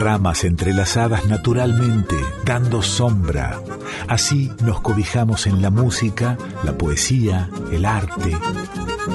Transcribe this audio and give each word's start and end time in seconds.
Ramas 0.00 0.44
entrelazadas 0.44 1.26
naturalmente, 1.26 2.16
dando 2.46 2.80
sombra. 2.80 3.60
Así 4.08 4.50
nos 4.64 4.80
cobijamos 4.80 5.46
en 5.46 5.60
la 5.60 5.70
música, 5.70 6.38
la 6.64 6.78
poesía, 6.78 7.50
el 7.70 7.84
arte. 7.84 8.34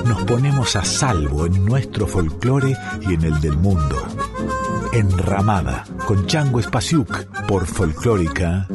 Nos 0.06 0.24
ponemos 0.26 0.76
a 0.76 0.86
salvo 0.86 1.48
en 1.48 1.66
nuestro 1.66 2.06
folclore 2.06 2.78
y 3.02 3.16
en 3.16 3.24
el 3.24 3.42
del 3.42 3.58
mundo. 3.58 3.98
Enramada, 4.94 5.86
con 6.06 6.28
Chango 6.28 6.60
Espasiuk, 6.60 7.26
por 7.48 7.66
Folclórica 7.66 8.68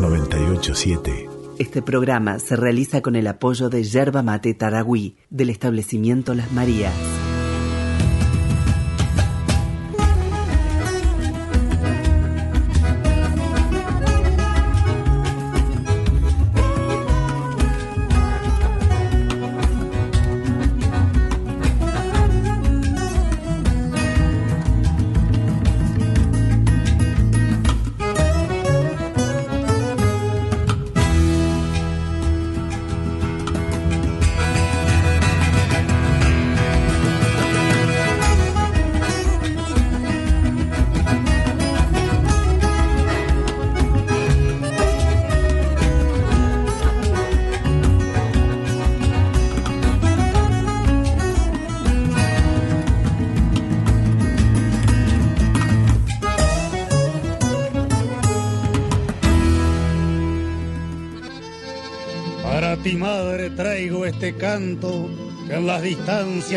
987. 0.00 1.28
Este 1.60 1.80
programa 1.80 2.40
se 2.40 2.56
realiza 2.56 3.02
con 3.02 3.14
el 3.14 3.28
apoyo 3.28 3.70
de 3.70 3.84
Yerba 3.84 4.24
Mate 4.24 4.52
Taragüí, 4.54 5.16
del 5.30 5.50
establecimiento 5.50 6.34
Las 6.34 6.50
Marías. 6.50 6.92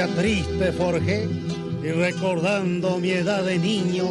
Triste 0.04 0.74
forjé 0.74 1.26
y 1.82 1.92
recordando 1.92 3.00
mi 3.00 3.12
edad 3.12 3.44
de 3.46 3.58
niño, 3.58 4.06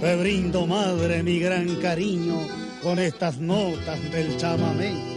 te 0.00 0.14
brindo 0.16 0.66
madre 0.66 1.22
mi 1.24 1.40
gran 1.40 1.66
cariño 1.76 2.38
con 2.80 3.00
estas 3.00 3.38
notas 3.38 4.00
del 4.12 4.36
chamamé. 4.36 5.15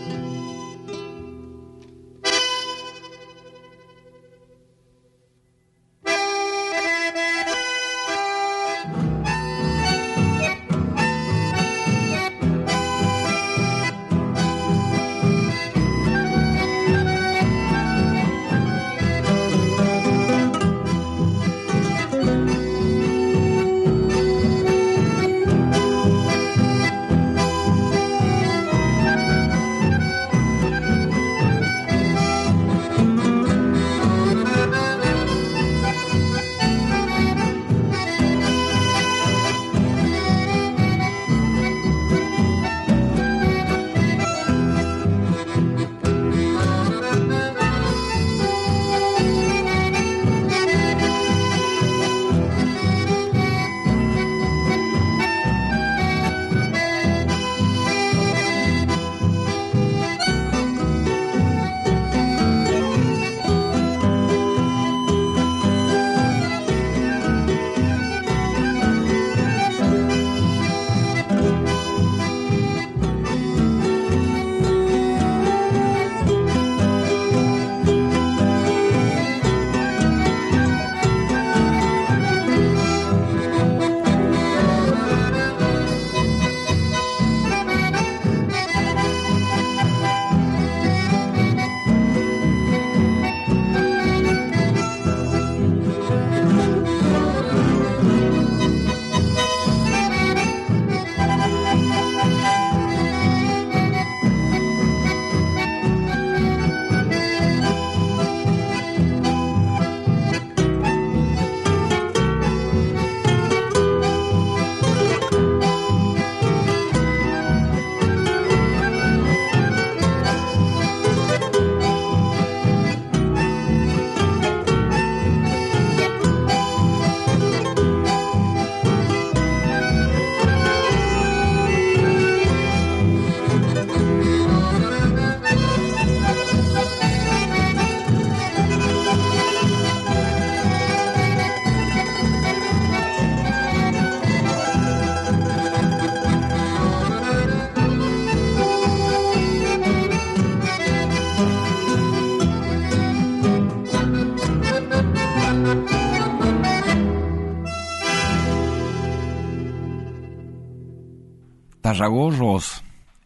Tarragó 161.99 162.31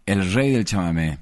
el 0.08 0.34
rey 0.34 0.52
del 0.52 0.66
chamamé, 0.66 1.20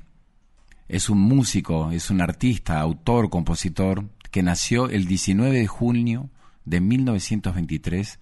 es 0.88 1.10
un 1.10 1.20
músico, 1.20 1.92
es 1.92 2.10
un 2.10 2.22
artista, 2.22 2.80
autor, 2.80 3.30
compositor, 3.30 4.06
que 4.32 4.42
nació 4.42 4.88
el 4.88 5.06
19 5.06 5.60
de 5.60 5.68
junio 5.68 6.30
de 6.64 6.80
1923 6.80 8.20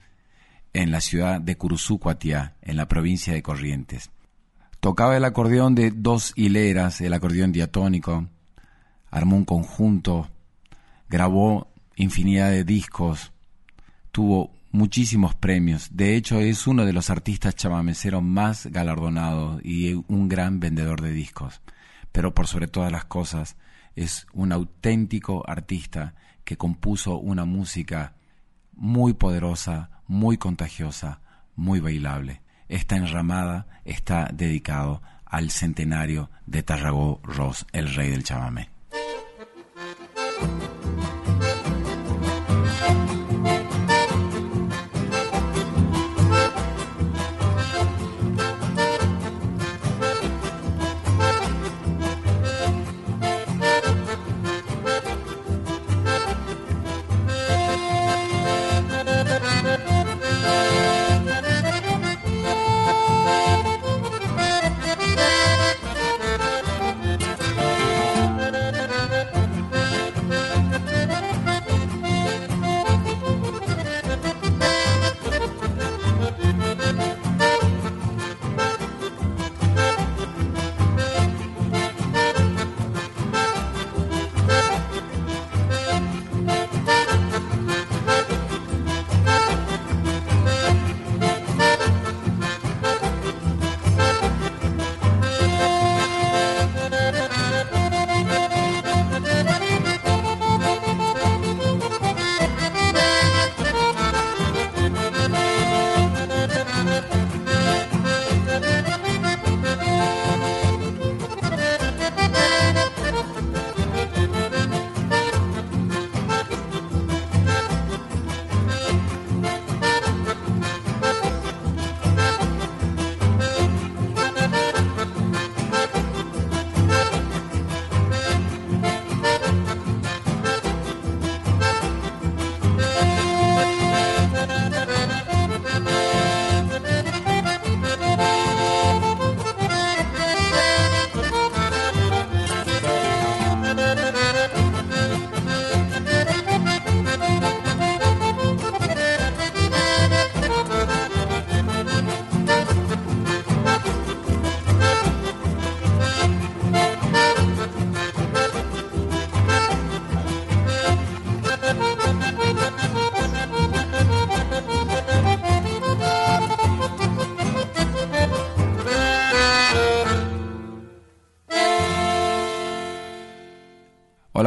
en 0.74 0.90
la 0.90 1.00
ciudad 1.00 1.40
de 1.40 1.56
Curuzú, 1.58 2.00
en 2.64 2.76
la 2.76 2.88
provincia 2.88 3.32
de 3.32 3.44
Corrientes. 3.44 4.10
Tocaba 4.80 5.16
el 5.16 5.26
acordeón 5.26 5.76
de 5.76 5.92
dos 5.92 6.34
hileras, 6.36 7.00
el 7.00 7.14
acordeón 7.14 7.52
diatónico, 7.52 8.28
armó 9.12 9.36
un 9.36 9.46
conjunto, 9.46 10.28
grabó 11.08 11.72
infinidad 11.98 12.50
de 12.50 12.64
discos, 12.64 13.32
tuvo 14.12 14.59
muchísimos 14.72 15.36
premios. 15.36 15.90
De 15.92 16.16
hecho, 16.16 16.40
es 16.40 16.68
uno 16.68 16.86
de 16.86 16.94
los 16.94 17.10
artistas 17.10 17.56
chamameceros 17.56 18.24
más 18.24 18.68
galardonados 18.68 19.64
y 19.64 19.94
un 19.94 20.30
gran 20.30 20.60
vendedor 20.60 21.02
de 21.02 21.12
discos. 21.12 21.62
Pero 22.12 22.34
por 22.34 22.48
sobre 22.48 22.68
todas 22.68 22.92
las 22.92 23.06
cosas, 23.06 23.56
es 23.96 24.28
un 24.34 24.52
auténtico 24.52 25.48
artista 25.48 26.16
que 26.44 26.58
compuso 26.58 27.18
una 27.18 27.46
música 27.46 28.14
muy 28.74 29.14
poderosa, 29.14 29.90
muy 30.08 30.38
contagiosa, 30.38 31.22
muy 31.56 31.80
bailable. 31.80 32.42
Esta 32.68 32.96
enramada 32.96 33.68
está 33.84 34.30
dedicado 34.34 35.02
al 35.26 35.52
centenario 35.52 36.30
de 36.46 36.64
Tarragó 36.64 37.20
Ross, 37.24 37.66
el 37.72 37.94
rey 37.94 38.10
del 38.10 38.24
chamamé. 38.24 38.70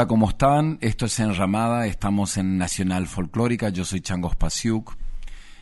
Hola, 0.03 0.09
¿cómo 0.09 0.31
están? 0.31 0.79
Esto 0.81 1.07
es 1.07 1.21
Enramada, 1.21 1.87
estamos 1.87 2.37
en 2.37 2.59
Nacional 2.59 3.07
Folclórica, 3.07 3.69
yo 3.69 3.85
soy 3.85 4.01
Changos 4.01 4.35
Pasiuk 4.35 4.97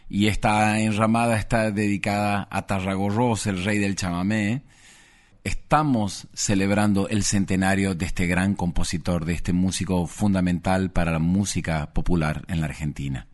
y 0.08 0.28
esta 0.28 0.80
enramada 0.80 1.36
está 1.36 1.70
dedicada 1.70 2.48
a 2.50 2.62
Tarragorros, 2.62 3.46
el 3.46 3.62
rey 3.62 3.76
del 3.76 3.96
chamamé. 3.96 4.62
Estamos 5.44 6.26
celebrando 6.32 7.06
el 7.08 7.22
centenario 7.22 7.94
de 7.94 8.06
este 8.06 8.26
gran 8.26 8.54
compositor, 8.54 9.26
de 9.26 9.34
este 9.34 9.52
músico 9.52 10.06
fundamental 10.06 10.90
para 10.90 11.12
la 11.12 11.18
música 11.18 11.92
popular 11.92 12.42
en 12.48 12.60
la 12.62 12.66
Argentina. 12.68 13.26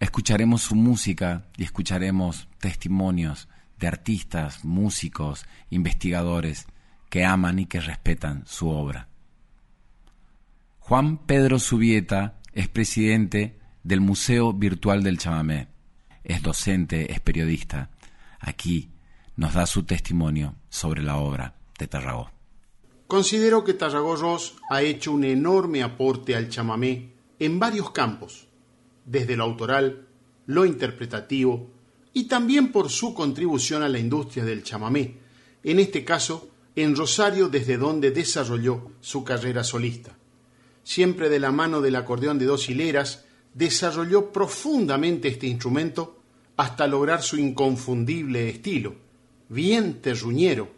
Escucharemos 0.00 0.62
su 0.62 0.76
música 0.76 1.44
y 1.58 1.64
escucharemos 1.64 2.48
testimonios 2.58 3.50
de 3.78 3.86
artistas, 3.86 4.64
músicos, 4.64 5.44
investigadores 5.68 6.64
que 7.10 7.26
aman 7.26 7.58
y 7.58 7.66
que 7.66 7.82
respetan 7.82 8.44
su 8.46 8.70
obra. 8.70 9.08
Juan 10.86 11.16
Pedro 11.16 11.58
Subieta 11.58 12.42
es 12.52 12.68
presidente 12.68 13.58
del 13.82 14.02
Museo 14.02 14.52
Virtual 14.52 15.02
del 15.02 15.16
Chamamé. 15.16 15.68
Es 16.22 16.42
docente, 16.42 17.10
es 17.10 17.20
periodista. 17.20 17.88
Aquí 18.38 18.90
nos 19.36 19.54
da 19.54 19.64
su 19.64 19.84
testimonio 19.84 20.56
sobre 20.68 21.02
la 21.02 21.16
obra 21.16 21.56
de 21.78 21.86
Tarragó. 21.86 22.30
Considero 23.06 23.64
que 23.64 23.72
Tarragó 23.72 24.14
Ross 24.14 24.56
ha 24.68 24.82
hecho 24.82 25.12
un 25.12 25.24
enorme 25.24 25.82
aporte 25.82 26.36
al 26.36 26.50
chamamé 26.50 27.14
en 27.38 27.58
varios 27.58 27.90
campos, 27.90 28.46
desde 29.06 29.38
lo 29.38 29.44
autoral, 29.44 30.06
lo 30.44 30.66
interpretativo 30.66 31.70
y 32.12 32.24
también 32.24 32.70
por 32.70 32.90
su 32.90 33.14
contribución 33.14 33.82
a 33.82 33.88
la 33.88 33.98
industria 33.98 34.44
del 34.44 34.62
chamamé, 34.62 35.16
en 35.62 35.80
este 35.80 36.04
caso 36.04 36.50
en 36.76 36.94
Rosario 36.94 37.48
desde 37.48 37.78
donde 37.78 38.10
desarrolló 38.10 38.92
su 39.00 39.24
carrera 39.24 39.64
solista 39.64 40.18
siempre 40.84 41.28
de 41.28 41.40
la 41.40 41.50
mano 41.50 41.80
del 41.80 41.96
acordeón 41.96 42.38
de 42.38 42.44
dos 42.44 42.68
hileras, 42.68 43.24
desarrolló 43.54 44.32
profundamente 44.32 45.28
este 45.28 45.46
instrumento 45.46 46.20
hasta 46.56 46.86
lograr 46.86 47.22
su 47.22 47.36
inconfundible 47.36 48.48
estilo, 48.48 48.94
bien 49.48 50.00
terruñero, 50.00 50.70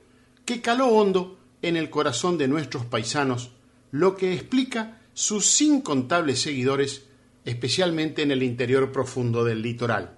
que 0.44 0.62
caló 0.62 0.88
hondo 0.88 1.38
en 1.60 1.76
el 1.76 1.90
corazón 1.90 2.38
de 2.38 2.48
nuestros 2.48 2.86
paisanos, 2.86 3.50
lo 3.90 4.16
que 4.16 4.32
explica 4.32 5.00
sus 5.12 5.60
incontables 5.60 6.40
seguidores, 6.40 7.06
especialmente 7.44 8.22
en 8.22 8.30
el 8.30 8.42
interior 8.42 8.92
profundo 8.92 9.44
del 9.44 9.62
litoral. 9.62 10.16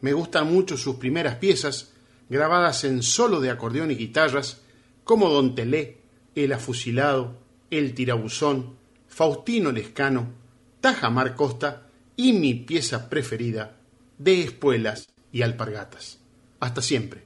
Me 0.00 0.12
gustan 0.12 0.52
mucho 0.52 0.76
sus 0.76 0.96
primeras 0.96 1.36
piezas, 1.36 1.92
grabadas 2.28 2.84
en 2.84 3.02
solo 3.02 3.40
de 3.40 3.50
acordeón 3.50 3.90
y 3.90 3.96
guitarras, 3.96 4.62
como 5.04 5.28
Don 5.28 5.54
Telé, 5.54 5.98
El 6.34 6.52
Afusilado, 6.52 7.38
El 7.70 7.94
Tirabuzón, 7.94 8.76
Faustino 9.14 9.70
Lescano, 9.70 10.26
Tajamar 10.80 11.36
Costa 11.36 11.86
y 12.16 12.32
mi 12.32 12.54
pieza 12.54 13.08
preferida, 13.08 13.76
de 14.18 14.42
espuelas 14.42 15.08
y 15.30 15.42
alpargatas. 15.42 16.18
Hasta 16.58 16.82
siempre. 16.82 17.23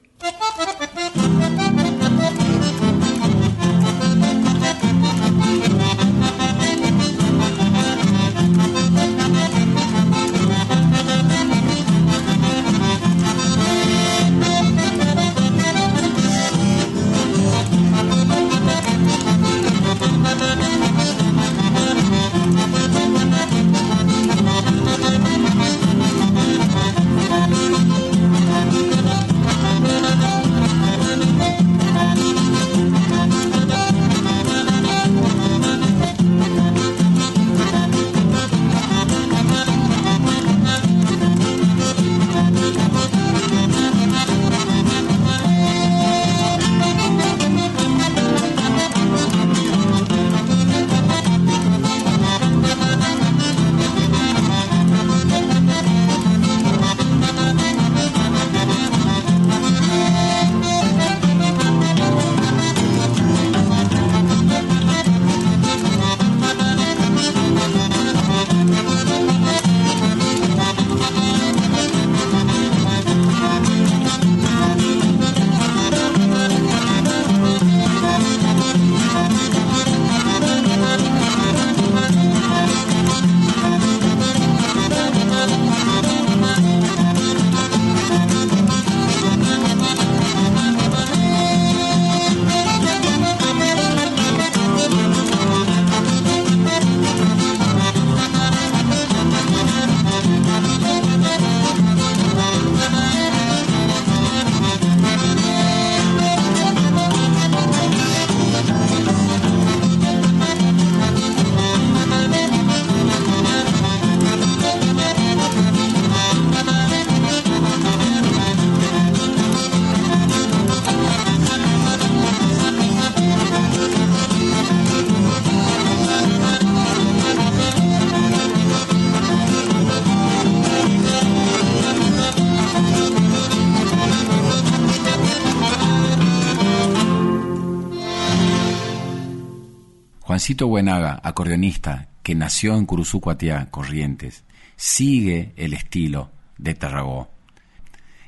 Juancito 140.49 140.67
Buenaga, 140.67 141.21
acordeonista, 141.21 142.07
que 142.23 142.33
nació 142.33 142.73
en 142.73 142.87
Curuzucuatiá, 142.87 143.69
Corrientes, 143.69 144.45
sigue 144.77 145.53
el 145.57 145.75
estilo 145.75 146.31
de 146.57 146.73
Tarragó 146.73 147.27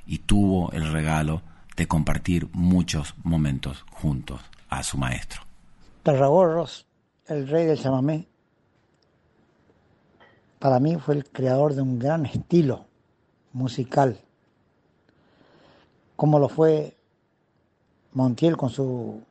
y 0.06 0.20
tuvo 0.20 0.72
el 0.72 0.92
regalo 0.92 1.42
de 1.76 1.88
compartir 1.88 2.48
muchos 2.54 3.16
momentos 3.24 3.84
juntos 3.90 4.40
a 4.70 4.84
su 4.84 5.00
maestro. 5.00 5.42
Tarragorros, 6.04 6.86
el 7.26 7.48
rey 7.48 7.66
del 7.66 7.80
chamamé, 7.80 8.28
para 10.60 10.80
mí 10.80 10.98
fue 10.98 11.16
el 11.16 11.26
creador 11.28 11.74
de 11.74 11.82
un 11.82 11.98
gran 11.98 12.28
estilo 12.28 12.86
musical, 13.52 14.20
como 16.16 16.38
lo 16.38 16.50
fue 16.50 16.96
Montiel 18.14 18.58
con 18.58 18.70
su 18.70 19.24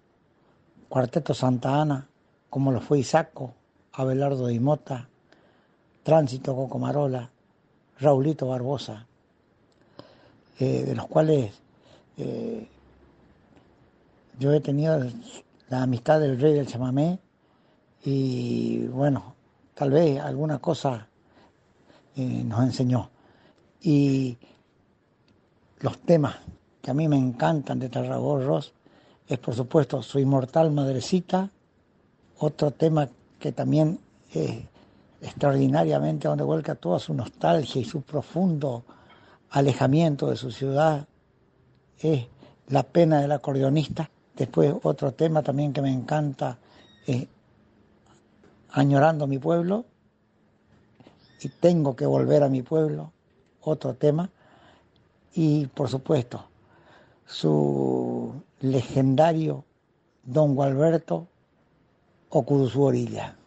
cuarteto 0.88 1.34
Santa 1.34 1.82
Ana, 1.82 2.09
como 2.50 2.72
lo 2.72 2.80
fue 2.80 2.98
Isaco, 2.98 3.54
Abelardo 3.92 4.48
de 4.48 4.60
Mota, 4.60 5.08
Tránsito 6.02 6.54
Cocomarola, 6.54 7.30
Raulito 8.00 8.48
Barbosa, 8.48 9.06
eh, 10.58 10.84
de 10.84 10.94
los 10.94 11.06
cuales 11.06 11.54
eh, 12.18 12.68
yo 14.38 14.52
he 14.52 14.60
tenido 14.60 15.00
la 15.68 15.82
amistad 15.82 16.20
del 16.20 16.40
rey 16.40 16.54
del 16.54 16.66
chamamé 16.66 17.18
y 18.04 18.86
bueno, 18.86 19.34
tal 19.74 19.90
vez 19.90 20.20
alguna 20.20 20.58
cosa 20.58 21.06
eh, 22.16 22.42
nos 22.44 22.62
enseñó. 22.62 23.10
Y 23.82 24.36
los 25.78 25.98
temas 26.00 26.36
que 26.82 26.90
a 26.90 26.94
mí 26.94 27.08
me 27.08 27.16
encantan 27.16 27.78
de 27.78 27.88
Tarragorros 27.88 28.72
es 29.28 29.38
por 29.38 29.54
supuesto 29.54 30.02
su 30.02 30.18
inmortal 30.18 30.70
madrecita, 30.72 31.50
otro 32.40 32.70
tema 32.70 33.08
que 33.38 33.52
también 33.52 34.00
es 34.32 34.62
extraordinariamente 35.20 36.26
donde 36.26 36.42
vuelca 36.42 36.74
toda 36.74 36.98
su 36.98 37.12
nostalgia 37.12 37.82
y 37.82 37.84
su 37.84 38.00
profundo 38.00 38.82
alejamiento 39.50 40.30
de 40.30 40.36
su 40.36 40.50
ciudad 40.50 41.06
es 41.98 42.26
La 42.68 42.82
pena 42.82 43.20
del 43.20 43.32
acordeonista. 43.32 44.10
Después 44.34 44.72
otro 44.82 45.12
tema 45.12 45.42
también 45.42 45.72
que 45.72 45.82
me 45.82 45.92
encanta 45.92 46.58
es 47.06 47.26
Añorando 48.70 49.26
mi 49.26 49.38
pueblo 49.38 49.84
y 51.42 51.48
Tengo 51.48 51.94
que 51.94 52.06
volver 52.06 52.42
a 52.42 52.48
mi 52.48 52.62
pueblo, 52.62 53.12
otro 53.60 53.94
tema. 53.94 54.30
Y 55.34 55.66
por 55.66 55.88
supuesto 55.88 56.46
su 57.26 58.32
legendario 58.60 59.64
Don 60.22 60.54
Gualberto 60.54 61.28
o 62.30 62.68
su 62.68 62.82
Orilla. 62.82 63.39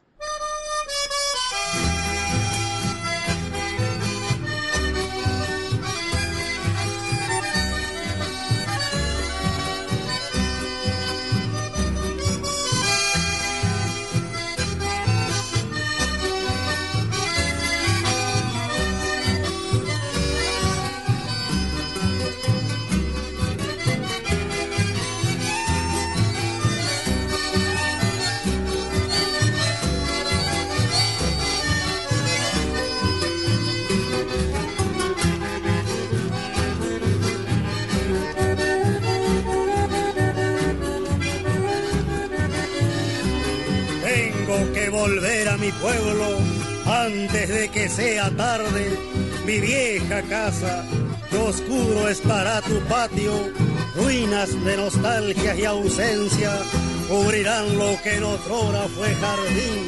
Volver 45.04 45.50
a 45.50 45.58
mi 45.58 45.70
pueblo 45.74 46.38
antes 46.86 47.50
de 47.50 47.68
que 47.70 47.90
sea 47.90 48.30
tarde. 48.38 48.98
Mi 49.46 49.60
vieja 49.60 50.22
casa, 50.22 50.86
que 51.30 51.38
oscuro 51.38 52.08
estará 52.08 52.62
tu 52.62 52.80
patio, 52.88 53.34
ruinas 53.98 54.50
de 54.64 54.78
nostalgia 54.78 55.56
y 55.56 55.66
ausencia, 55.66 56.52
cubrirán 57.10 57.78
lo 57.78 58.02
que 58.02 58.16
en 58.16 58.24
otrora 58.24 58.84
fue 58.96 59.10
jardín. 59.24 59.80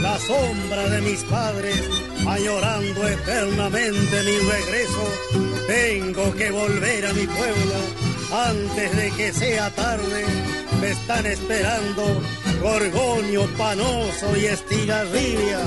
La 0.00 0.18
sombra 0.18 0.88
de 0.88 1.00
mis 1.02 1.22
padres, 1.24 1.80
añorando 2.26 3.08
eternamente 3.08 4.16
mi 4.28 4.36
regreso, 4.54 5.04
tengo 5.66 6.34
que 6.34 6.50
volver 6.50 7.04
a 7.04 7.12
mi 7.12 7.26
pueblo 7.26 7.78
antes 8.50 8.96
de 8.96 9.10
que 9.18 9.32
sea 9.34 9.68
tarde. 9.74 10.24
Me 10.80 10.90
están 10.92 11.26
esperando 11.26 12.04
Gorgonio, 12.60 13.46
Panoso 13.56 14.36
y 14.36 14.46
Estigarribia. 14.46 15.60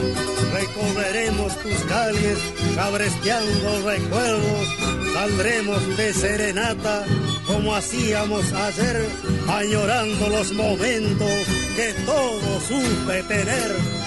Recorreremos 0.54 1.58
tus 1.60 1.80
calles, 1.88 2.38
cabresteando 2.76 3.90
recuerdos. 3.90 4.68
Saldremos 5.14 5.98
de 5.98 6.14
serenata 6.14 7.06
como 7.48 7.76
hacíamos 7.76 8.52
ayer, 8.54 9.08
añorando 9.48 10.30
los 10.30 10.52
momentos 10.54 11.32
que 11.76 11.94
todo 12.06 12.62
supe 12.62 13.24
tener 13.24 13.99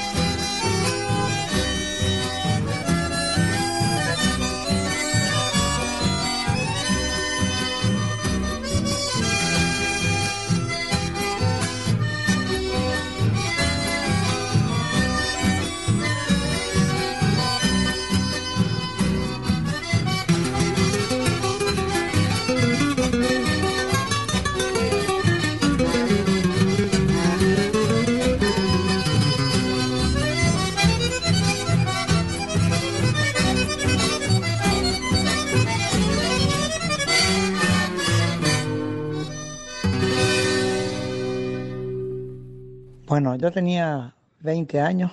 Bueno, 43.12 43.36
yo 43.36 43.52
tenía 43.52 44.14
20 44.40 44.80
años, 44.80 45.12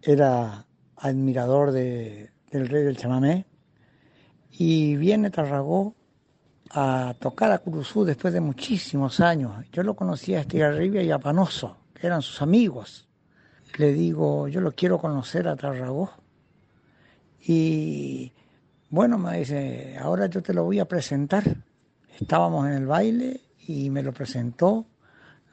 era 0.00 0.64
admirador 0.94 1.72
de, 1.72 2.30
del 2.48 2.68
rey 2.68 2.84
del 2.84 2.96
chamamé 2.96 3.44
y 4.52 4.94
viene 4.94 5.28
Tarragó 5.28 5.96
a 6.70 7.16
tocar 7.18 7.50
a 7.50 7.58
Curuzú 7.58 8.04
después 8.04 8.32
de 8.32 8.40
muchísimos 8.40 9.18
años. 9.18 9.66
Yo 9.72 9.82
lo 9.82 9.96
conocía 9.96 10.38
a 10.38 10.42
Estigarribia 10.42 11.02
y 11.02 11.10
a 11.10 11.18
Panoso, 11.18 11.78
que 11.92 12.06
eran 12.06 12.22
sus 12.22 12.40
amigos. 12.40 13.08
Le 13.78 13.92
digo, 13.92 14.46
yo 14.46 14.60
lo 14.60 14.70
quiero 14.70 15.00
conocer 15.00 15.48
a 15.48 15.56
Tarragó. 15.56 16.12
Y 17.40 18.32
bueno, 18.90 19.18
me 19.18 19.38
dice, 19.38 19.98
ahora 20.00 20.26
yo 20.26 20.40
te 20.40 20.54
lo 20.54 20.62
voy 20.62 20.78
a 20.78 20.84
presentar. 20.84 21.42
Estábamos 22.16 22.68
en 22.68 22.74
el 22.74 22.86
baile 22.86 23.40
y 23.66 23.90
me 23.90 24.04
lo 24.04 24.12
presentó 24.12 24.86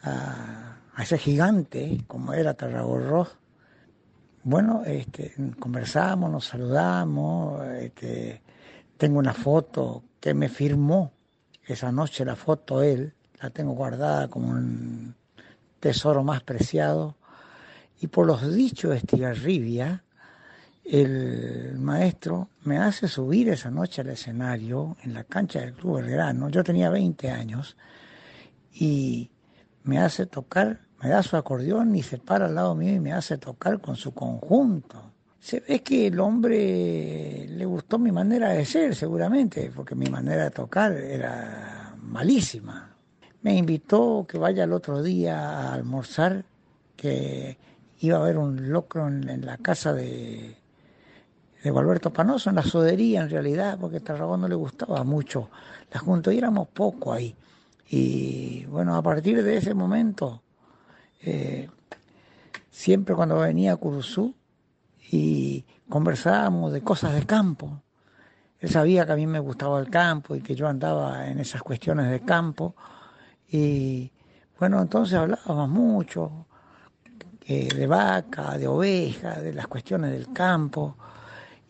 a 0.04 0.65
a 0.96 1.04
ese 1.04 1.18
gigante 1.18 2.04
como 2.08 2.34
era 2.34 2.54
Tarragorro, 2.54 3.28
bueno, 4.44 4.84
este, 4.86 5.34
conversamos, 5.60 6.32
nos 6.32 6.46
saludamos, 6.46 7.66
este, 7.68 8.42
tengo 8.98 9.20
una 9.20 9.34
foto 9.34 10.04
que 10.20 10.34
me 10.34 10.50
firmó 10.50 11.12
esa 11.66 11.92
noche, 11.92 12.24
la 12.24 12.36
foto 12.36 12.82
él, 12.82 13.14
la 13.42 13.50
tengo 13.50 13.74
guardada 13.74 14.30
como 14.30 14.50
un 14.52 15.16
tesoro 15.80 16.24
más 16.24 16.44
preciado, 16.44 17.18
y 18.00 18.08
por 18.08 18.26
los 18.28 18.54
dichos 18.54 18.92
de 18.92 18.98
Estigarribia, 18.98 20.04
el 20.84 21.78
maestro 21.80 22.50
me 22.64 22.78
hace 22.78 23.08
subir 23.08 23.50
esa 23.50 23.72
noche 23.72 24.02
al 24.02 24.10
escenario 24.10 24.96
en 25.04 25.16
la 25.16 25.24
cancha 25.24 25.60
del 25.60 25.74
Club 25.74 25.98
Belgrano, 25.98 26.50
yo 26.50 26.64
tenía 26.64 26.90
20 26.90 27.32
años, 27.32 27.76
y 28.72 29.32
me 29.84 30.00
hace 30.00 30.28
tocar 30.28 30.85
me 31.06 31.12
da 31.12 31.22
su 31.22 31.38
acordeón 31.38 31.96
y 31.96 32.02
se 32.02 32.18
para 32.18 32.48
al 32.48 32.56
lado 32.56 32.74
mío 32.74 32.92
y 32.92 33.00
me 33.00 33.14
hace 33.14 33.38
tocar 33.38 33.80
con 33.80 33.96
su 33.96 34.12
conjunto. 34.12 35.12
Se 35.40 35.60
ve 35.60 35.84
que 35.84 36.08
el 36.08 36.20
hombre 36.20 37.46
le 37.48 37.64
gustó 37.64 38.00
mi 38.00 38.12
manera 38.12 38.50
de 38.50 38.66
ser, 38.66 38.96
seguramente, 38.96 39.72
porque 39.76 39.94
mi 39.94 40.08
manera 40.08 40.46
de 40.46 40.50
tocar 40.50 40.94
era 40.94 41.94
malísima. 42.02 42.90
Me 43.44 43.54
invitó 43.54 44.26
que 44.28 44.40
vaya 44.40 44.64
el 44.64 44.74
otro 44.74 45.04
día 45.04 45.48
a 45.48 45.74
almorzar 45.76 46.44
que 46.96 47.56
iba 48.00 48.18
a 48.18 48.22
haber 48.22 48.40
un 48.40 48.72
locro 48.72 49.08
en, 49.08 49.46
la 49.46 49.58
casa 49.58 49.94
de, 49.94 50.58
de 51.64 51.70
Gualberto 51.70 52.12
Panoso, 52.12 52.50
en 52.50 52.56
la 52.56 52.64
sodería 52.64 53.22
en 53.22 53.30
realidad, 53.30 53.78
porque 53.80 53.98
a 53.98 54.04
Tarragón 54.04 54.42
no 54.42 54.48
le 54.48 54.56
gustaba 54.56 55.04
mucho 55.04 55.52
la 55.94 56.00
junta, 56.00 56.34
y 56.34 56.40
éramos 56.40 56.68
poco 56.70 57.14
ahí. 57.14 57.36
Y 57.92 58.66
bueno, 58.66 58.96
a 58.96 59.04
partir 59.04 59.44
de 59.44 59.58
ese 59.58 59.76
momento, 59.76 60.42
eh, 61.26 61.70
siempre 62.70 63.16
cuando 63.16 63.40
venía 63.40 63.74
a 63.74 63.78
Curuzú 63.78 64.34
y 65.12 65.66
conversábamos 65.90 66.72
de 66.72 66.82
cosas 66.82 67.14
de 67.14 67.26
campo, 67.26 67.82
él 68.60 68.70
sabía 68.70 69.06
que 69.06 69.12
a 69.12 69.16
mí 69.16 69.28
me 69.28 69.40
gustaba 69.40 69.80
el 69.80 69.90
campo 69.90 70.36
y 70.36 70.42
que 70.42 70.56
yo 70.56 70.68
andaba 70.68 71.28
en 71.28 71.40
esas 71.40 71.62
cuestiones 71.62 72.10
de 72.10 72.22
campo. 72.22 72.76
Y 73.50 74.12
bueno, 74.60 74.82
entonces 74.82 75.16
hablábamos 75.16 75.70
mucho 75.70 76.46
de 77.48 77.86
vaca, 77.88 78.58
de 78.58 78.68
oveja, 78.68 79.40
de 79.40 79.54
las 79.54 79.68
cuestiones 79.68 80.12
del 80.12 80.34
campo. 80.34 80.96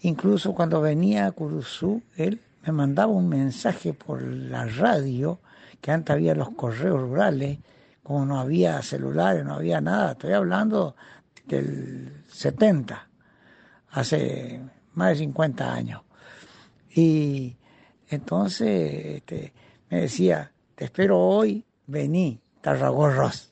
Incluso 0.02 0.54
cuando 0.54 0.82
venía 0.82 1.28
a 1.28 1.32
Curuzú, 1.32 2.02
él 2.16 2.40
me 2.66 2.72
mandaba 2.72 3.12
un 3.12 3.28
mensaje 3.28 3.94
por 3.94 4.22
la 4.22 4.66
radio, 4.66 5.40
que 5.82 5.92
antes 5.92 6.14
había 6.14 6.36
los 6.36 6.52
correos 6.52 7.02
rurales, 7.02 7.60
como 8.06 8.24
no 8.24 8.40
había 8.40 8.84
celulares, 8.84 9.44
no 9.44 9.56
había 9.56 9.82
nada. 9.82 10.12
Estoy 10.12 10.34
hablando 10.34 10.96
del 11.44 12.24
70, 12.28 13.10
hace 13.90 14.62
más 14.94 15.10
de 15.10 15.16
50 15.16 15.74
años. 15.74 16.04
Y 16.94 17.58
entonces 18.08 19.16
este, 19.18 19.52
me 19.90 20.02
decía, 20.02 20.52
te 20.76 20.86
espero 20.86 21.20
hoy, 21.20 21.66
vení, 21.88 22.40
Tarragorros, 22.62 23.52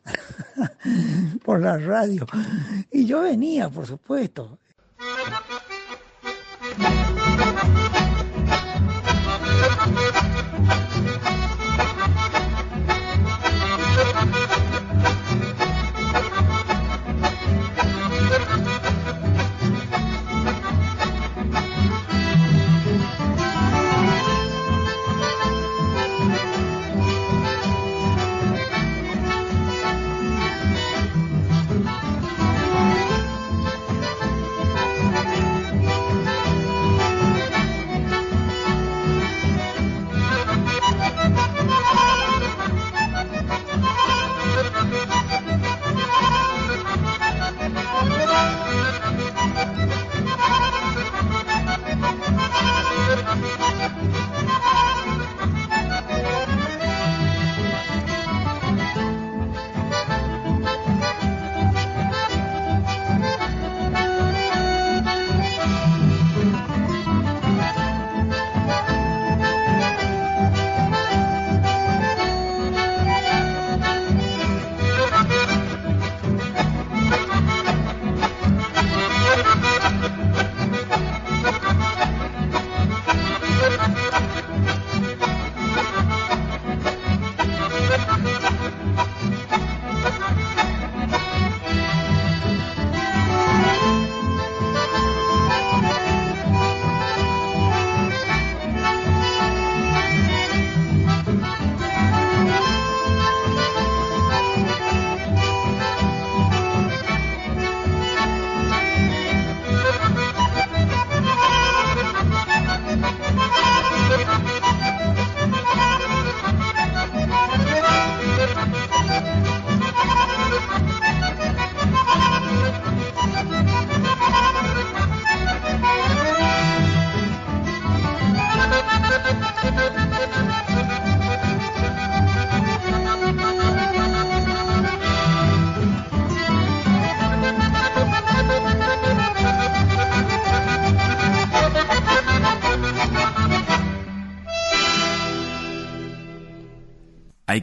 por 1.43 1.59
la 1.59 1.79
radio. 1.79 2.27
Y 2.91 3.07
yo 3.07 3.21
venía, 3.21 3.69
por 3.69 3.87
supuesto. 3.87 4.59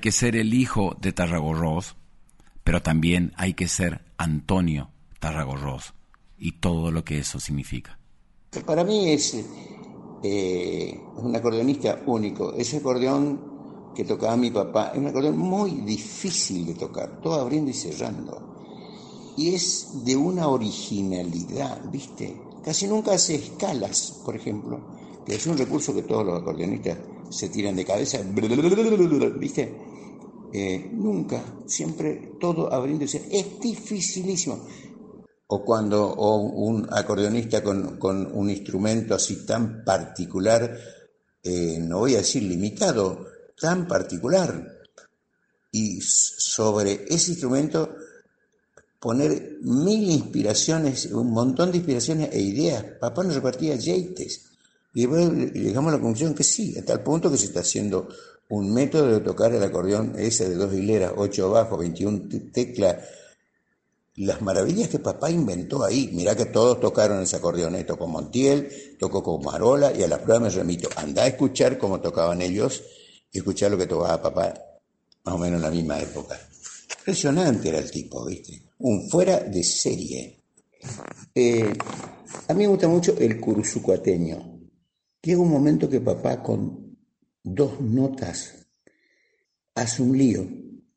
Hay 0.00 0.02
que 0.02 0.12
ser 0.12 0.34
el 0.34 0.54
hijo 0.54 0.96
de 0.98 1.12
Tarragorros, 1.12 1.94
pero 2.64 2.80
también 2.80 3.34
hay 3.36 3.52
que 3.52 3.68
ser 3.68 4.00
Antonio 4.16 4.88
Tarragorros 5.18 5.92
y 6.38 6.52
todo 6.52 6.90
lo 6.90 7.04
que 7.04 7.18
eso 7.18 7.38
significa. 7.38 7.98
Para 8.64 8.82
mí 8.82 9.10
es 9.10 9.44
eh, 10.22 10.98
un 11.16 11.36
acordeonista 11.36 12.00
único. 12.06 12.54
Ese 12.54 12.78
acordeón 12.78 13.92
que 13.94 14.04
tocaba 14.04 14.38
mi 14.38 14.50
papá 14.50 14.92
es 14.94 15.00
un 15.00 15.08
acordeón 15.08 15.36
muy 15.36 15.72
difícil 15.82 16.64
de 16.64 16.76
tocar, 16.76 17.20
todo 17.20 17.38
abriendo 17.38 17.70
y 17.70 17.74
cerrando. 17.74 19.34
Y 19.36 19.54
es 19.54 20.02
de 20.02 20.16
una 20.16 20.48
originalidad, 20.48 21.90
¿viste? 21.90 22.40
Casi 22.64 22.88
nunca 22.88 23.12
hace 23.12 23.34
escalas, 23.34 24.18
por 24.24 24.34
ejemplo, 24.34 24.80
que 25.26 25.34
es 25.34 25.46
un 25.46 25.58
recurso 25.58 25.94
que 25.94 26.04
todos 26.04 26.24
los 26.24 26.40
acordeonistas 26.40 26.96
se 27.28 27.50
tiran 27.50 27.76
de 27.76 27.84
cabeza, 27.84 28.20
¿viste? 29.38 29.89
Eh, 30.52 30.90
nunca, 30.92 31.42
siempre 31.66 32.32
todo 32.40 32.72
abriéndose. 32.72 33.28
Es 33.30 33.60
dificilísimo. 33.60 34.66
O 35.46 35.64
cuando 35.64 36.14
un 36.14 36.86
acordeonista 36.90 37.62
con, 37.62 37.98
un 38.32 38.50
instrumento 38.50 39.14
así 39.14 39.44
tan 39.44 39.84
particular, 39.84 40.78
eh, 41.42 41.78
no 41.80 42.00
voy 42.00 42.14
a 42.14 42.18
decir 42.18 42.42
limitado, 42.42 43.26
tan 43.60 43.86
particular, 43.86 44.80
y 45.72 46.00
sobre 46.00 47.04
ese 47.08 47.32
instrumento 47.32 47.94
poner 48.98 49.58
mil 49.62 50.10
inspiraciones, 50.10 51.06
un 51.06 51.30
montón 51.30 51.70
de 51.70 51.78
inspiraciones 51.78 52.30
e 52.32 52.40
ideas. 52.40 52.84
Papá 53.00 53.24
nos 53.24 53.34
repartía 53.34 53.78
jeites. 53.78 54.46
Y 54.92 55.02
después 55.02 55.52
llegamos 55.54 55.92
a 55.92 55.96
la 55.96 56.02
conclusión 56.02 56.34
que 56.34 56.44
sí, 56.44 56.76
a 56.76 56.84
tal 56.84 57.02
punto 57.02 57.30
que 57.30 57.38
se 57.38 57.46
está 57.46 57.60
haciendo 57.60 58.08
un 58.50 58.74
método 58.74 59.06
de 59.12 59.20
tocar 59.20 59.54
el 59.54 59.62
acordeón 59.62 60.14
ese 60.18 60.48
de 60.48 60.56
dos 60.56 60.74
hileras, 60.74 61.12
ocho 61.16 61.50
bajo, 61.50 61.78
21 61.78 62.28
teclas. 62.52 62.96
Las 64.16 64.42
maravillas 64.42 64.88
que 64.88 64.98
papá 64.98 65.30
inventó 65.30 65.84
ahí. 65.84 66.10
Mirá 66.12 66.34
que 66.34 66.46
todos 66.46 66.80
tocaron 66.80 67.22
ese 67.22 67.36
acordeón. 67.36 67.76
¿eh? 67.76 67.84
Tocó 67.84 68.08
Montiel, 68.08 68.96
tocó 68.98 69.22
con 69.22 69.42
Marola 69.42 69.92
y 69.96 70.02
a 70.02 70.08
la 70.08 70.20
prueba 70.20 70.40
me 70.40 70.50
remito. 70.50 70.88
Andá 70.96 71.22
a 71.22 71.26
escuchar 71.28 71.78
cómo 71.78 72.00
tocaban 72.00 72.42
ellos 72.42 72.82
y 73.30 73.38
escuchar 73.38 73.70
lo 73.70 73.78
que 73.78 73.86
tocaba 73.86 74.20
papá 74.20 74.52
más 75.24 75.34
o 75.34 75.38
menos 75.38 75.58
en 75.58 75.62
la 75.62 75.70
misma 75.70 76.00
época. 76.00 76.38
Impresionante 76.98 77.68
era 77.68 77.78
el 77.78 77.90
tipo, 77.90 78.26
¿viste? 78.26 78.64
Un 78.78 79.08
fuera 79.08 79.38
de 79.38 79.62
serie. 79.62 80.42
Eh, 81.32 81.72
a 82.48 82.52
mí 82.52 82.64
me 82.64 82.66
gusta 82.66 82.88
mucho 82.88 83.14
el 83.16 83.38
curuzucuateño. 83.38 84.58
Llega 85.22 85.40
un 85.40 85.50
momento 85.50 85.88
que 85.88 86.00
papá 86.00 86.42
con 86.42 86.89
dos 87.42 87.81
notas 87.81 88.66
hace 89.74 90.03
un 90.03 90.16
lío 90.16 90.46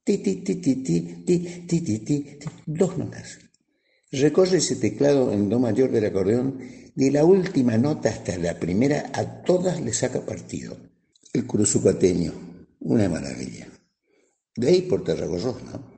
Ti, 0.06 0.18
ti, 0.18 0.44
ti, 0.44 0.56
ti, 0.58 0.84
ti, 0.84 1.24
ti, 1.26 1.66
ti, 1.66 1.80
ti, 1.80 2.00
ti, 2.00 2.38
dos 2.66 2.98
notas. 2.98 3.40
Recorre 4.12 4.58
ese 4.58 4.76
teclado 4.76 5.32
en 5.32 5.48
do 5.48 5.60
mayor 5.60 5.92
del 5.92 6.12
acordeón, 6.12 6.60
de 6.94 7.10
la 7.10 7.24
última 7.24 7.78
nota 7.78 8.10
hasta 8.10 8.38
la 8.38 8.60
primera, 8.60 9.12
a 9.14 9.44
todas 9.48 9.80
le 9.80 9.94
saca 9.94 10.20
partido. 10.26 10.76
El 11.32 11.48
curuzucateño, 11.48 12.34
una 12.82 13.08
maravilla. 13.08 13.70
De 14.58 14.68
ahí 14.68 14.82
por 14.82 15.06
Tarragorros, 15.06 15.64
¿no? 15.64 15.94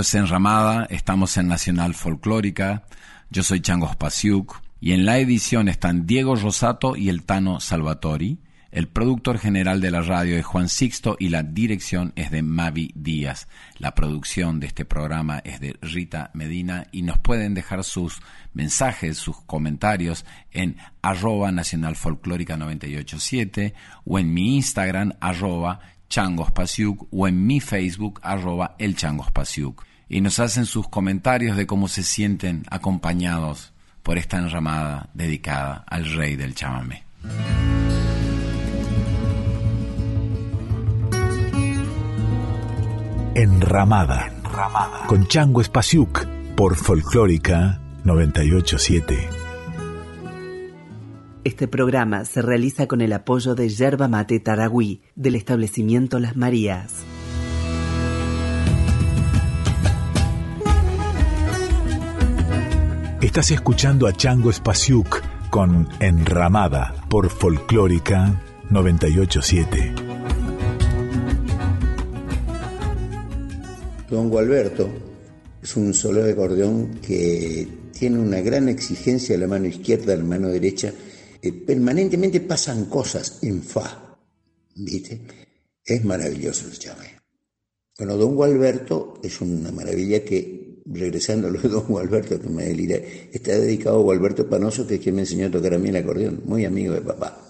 Es 0.00 0.14
Enramada, 0.14 0.86
estamos 0.90 1.36
en 1.38 1.48
Nacional 1.48 1.92
Folclórica, 1.92 2.84
yo 3.30 3.42
soy 3.42 3.60
Changos 3.60 3.96
Pasiuk 3.96 4.60
y 4.80 4.92
en 4.92 5.04
la 5.04 5.18
edición 5.18 5.68
están 5.68 6.06
Diego 6.06 6.36
Rosato 6.36 6.94
y 6.94 7.08
el 7.08 7.24
Tano 7.24 7.58
Salvatori. 7.58 8.38
El 8.70 8.86
productor 8.86 9.38
general 9.38 9.80
de 9.80 9.90
la 9.90 10.02
radio 10.02 10.36
es 10.36 10.46
Juan 10.46 10.68
Sixto 10.68 11.16
y 11.18 11.30
la 11.30 11.42
dirección 11.42 12.12
es 12.14 12.30
de 12.30 12.42
Mavi 12.42 12.92
Díaz. 12.94 13.48
La 13.78 13.96
producción 13.96 14.60
de 14.60 14.68
este 14.68 14.84
programa 14.84 15.40
es 15.44 15.58
de 15.58 15.76
Rita 15.80 16.30
Medina 16.32 16.86
y 16.92 17.02
nos 17.02 17.18
pueden 17.18 17.54
dejar 17.54 17.82
sus 17.82 18.20
mensajes, 18.52 19.18
sus 19.18 19.40
comentarios 19.42 20.24
en 20.52 20.76
arroba 21.02 21.50
nacional 21.50 21.96
folclórica 21.96 22.56
987 22.56 23.74
o 24.04 24.18
en 24.20 24.32
mi 24.32 24.54
Instagram 24.54 25.14
arroba 25.20 25.80
changospasiuk 26.08 27.08
o 27.10 27.26
en 27.26 27.46
mi 27.46 27.58
Facebook 27.58 28.20
arroba 28.22 28.76
el 28.78 28.94
changospasiuk 28.94 29.87
y 30.08 30.20
nos 30.20 30.38
hacen 30.38 30.66
sus 30.66 30.88
comentarios 30.88 31.56
de 31.56 31.66
cómo 31.66 31.88
se 31.88 32.02
sienten 32.02 32.64
acompañados 32.70 33.72
por 34.02 34.18
esta 34.18 34.38
enramada 34.38 35.10
dedicada 35.14 35.84
al 35.86 36.06
rey 36.14 36.36
del 36.36 36.54
chamamé. 36.54 37.04
Enramada, 43.34 44.32
Enramada. 44.44 45.06
con 45.06 45.26
Chango 45.28 45.60
Espasiuk 45.60 46.26
por 46.56 46.74
Folclórica 46.74 47.80
987. 48.04 49.28
Este 51.44 51.68
programa 51.68 52.24
se 52.24 52.42
realiza 52.42 52.86
con 52.88 53.00
el 53.00 53.12
apoyo 53.12 53.54
de 53.54 53.68
Yerba 53.68 54.08
Mate 54.08 54.40
Taragüí 54.40 55.02
del 55.14 55.36
establecimiento 55.36 56.18
Las 56.18 56.36
Marías. 56.36 57.04
Estás 63.20 63.50
escuchando 63.50 64.06
a 64.06 64.12
Chango 64.12 64.52
Spasiuk 64.52 65.20
con 65.50 65.88
Enramada 65.98 66.94
por 67.10 67.28
Folclórica 67.28 68.40
987. 68.70 69.92
Don 74.08 74.28
Gualberto 74.28 74.88
es 75.60 75.76
un 75.76 75.94
solo 75.94 76.22
de 76.22 76.30
acordeón 76.30 77.00
que 77.00 77.66
tiene 77.92 78.20
una 78.20 78.40
gran 78.40 78.68
exigencia 78.68 79.34
en 79.34 79.40
la 79.40 79.48
mano 79.48 79.66
izquierda, 79.66 80.12
en 80.12 80.20
la 80.20 80.24
mano 80.24 80.46
derecha. 80.46 80.92
Eh, 81.42 81.52
permanentemente 81.52 82.40
pasan 82.40 82.84
cosas 82.84 83.40
en 83.42 83.64
fa. 83.64 84.16
¿Viste? 84.76 85.22
Es 85.84 86.04
maravilloso 86.04 86.68
el 86.68 86.78
chamé. 86.78 87.18
Bueno, 87.98 88.16
Don 88.16 88.36
Gualberto 88.36 89.18
es 89.24 89.40
una 89.40 89.72
maravilla 89.72 90.24
que 90.24 90.67
regresando 90.92 91.48
a 91.48 91.50
de 91.50 91.68
don 91.68 91.84
Gualberto, 91.86 92.40
que 92.40 92.48
me 92.48 92.64
delira, 92.64 92.96
está 93.32 93.52
dedicado 93.52 93.98
a 93.98 94.02
Gualberto 94.02 94.48
Panoso, 94.48 94.86
que 94.86 94.96
es 94.96 95.00
quien 95.00 95.14
me 95.14 95.22
enseñó 95.22 95.46
a 95.46 95.50
tocar 95.50 95.74
a 95.74 95.78
mí 95.78 95.88
el 95.88 95.96
acordeón, 95.96 96.42
muy 96.44 96.64
amigo 96.64 96.94
de 96.94 97.00
papá. 97.00 97.47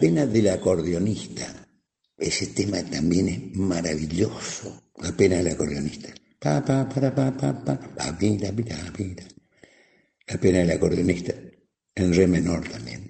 Pena 0.00 0.24
del 0.24 0.48
acordeonista. 0.48 1.68
Ese 2.16 2.48
tema 2.48 2.82
también 2.82 3.28
es 3.28 3.56
maravilloso. 3.56 4.90
La 4.96 5.12
pena 5.12 5.36
del 5.36 5.48
acordeonista. 5.48 6.08
Pa, 6.38 6.64
pa, 6.64 6.88
para, 6.88 7.14
pa, 7.14 7.36
pa, 7.36 7.64
pa, 7.64 7.78
pa, 7.78 8.16
mira, 8.18 8.50
mira, 8.50 8.76
mira. 8.98 9.24
La 10.26 10.38
pena 10.38 10.58
del 10.60 10.70
acordeonista. 10.70 11.34
En 11.94 12.14
re 12.14 12.26
menor 12.26 12.66
también. 12.66 13.09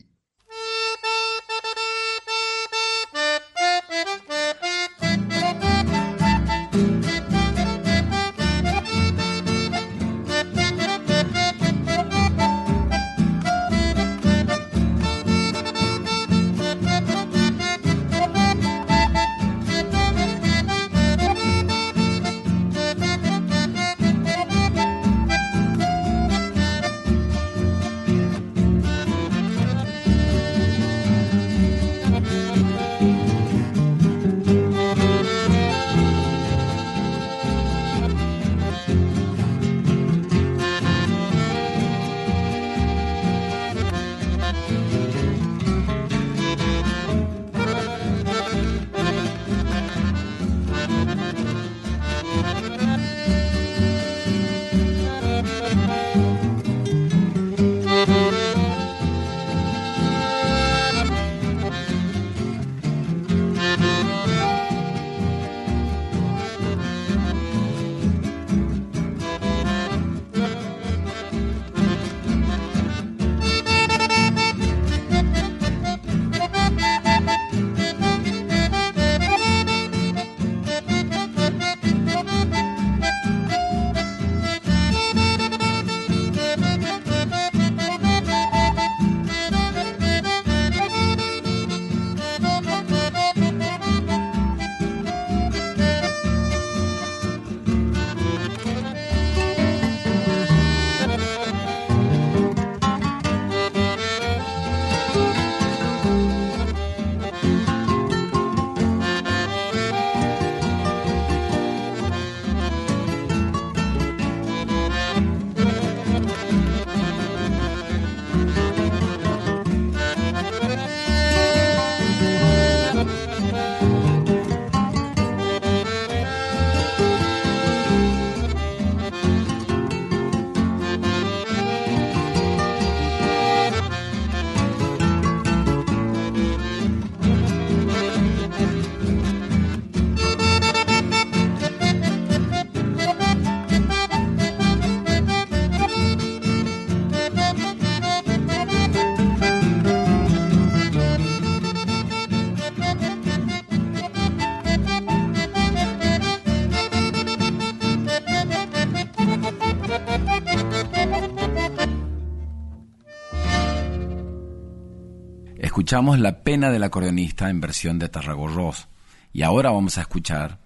Escuchamos 165.90 166.20
La 166.20 166.44
pena 166.44 166.70
del 166.70 166.85
acordeonista 166.85 167.50
en 167.50 167.61
versión 167.61 167.98
de 167.98 168.09
Tarragorros 168.09 168.87
y 169.33 169.42
ahora 169.42 169.72
vamos 169.72 169.98
a 169.98 170.03
escuchar 170.03 170.61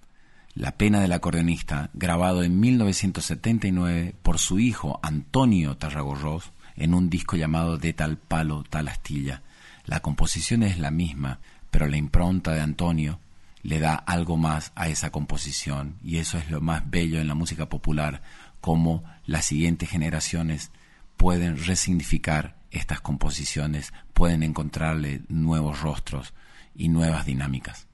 La 0.54 0.72
pena 0.72 1.00
del 1.00 1.12
acordeonista 1.12 1.88
grabado 1.94 2.42
en 2.42 2.60
1979 2.60 4.16
por 4.22 4.38
su 4.38 4.58
hijo 4.58 5.00
Antonio 5.02 5.78
Tarragorros 5.78 6.52
en 6.76 6.92
un 6.92 7.08
disco 7.08 7.36
llamado 7.36 7.78
De 7.78 7.94
tal 7.94 8.18
palo, 8.18 8.64
tal 8.68 8.86
astilla. 8.88 9.40
La 9.86 10.00
composición 10.00 10.62
es 10.62 10.78
la 10.78 10.90
misma, 10.90 11.38
pero 11.70 11.88
la 11.88 11.96
impronta 11.96 12.52
de 12.52 12.60
Antonio 12.60 13.18
le 13.62 13.80
da 13.80 13.94
algo 13.94 14.36
más 14.36 14.72
a 14.74 14.88
esa 14.88 15.08
composición 15.08 15.96
y 16.04 16.18
eso 16.18 16.36
es 16.36 16.50
lo 16.50 16.60
más 16.60 16.90
bello 16.90 17.18
en 17.18 17.28
la 17.28 17.34
música 17.34 17.70
popular, 17.70 18.20
como 18.60 19.04
las 19.24 19.46
siguientes 19.46 19.88
generaciones 19.88 20.70
pueden 21.16 21.64
resignificar 21.64 22.56
estas 22.74 23.00
composiciones 23.00 23.92
pueden 24.12 24.42
encontrarle 24.42 25.22
nuevos 25.28 25.80
rostros 25.80 26.34
y 26.74 26.88
nuevas 26.88 27.26
dinámicas. 27.26 27.88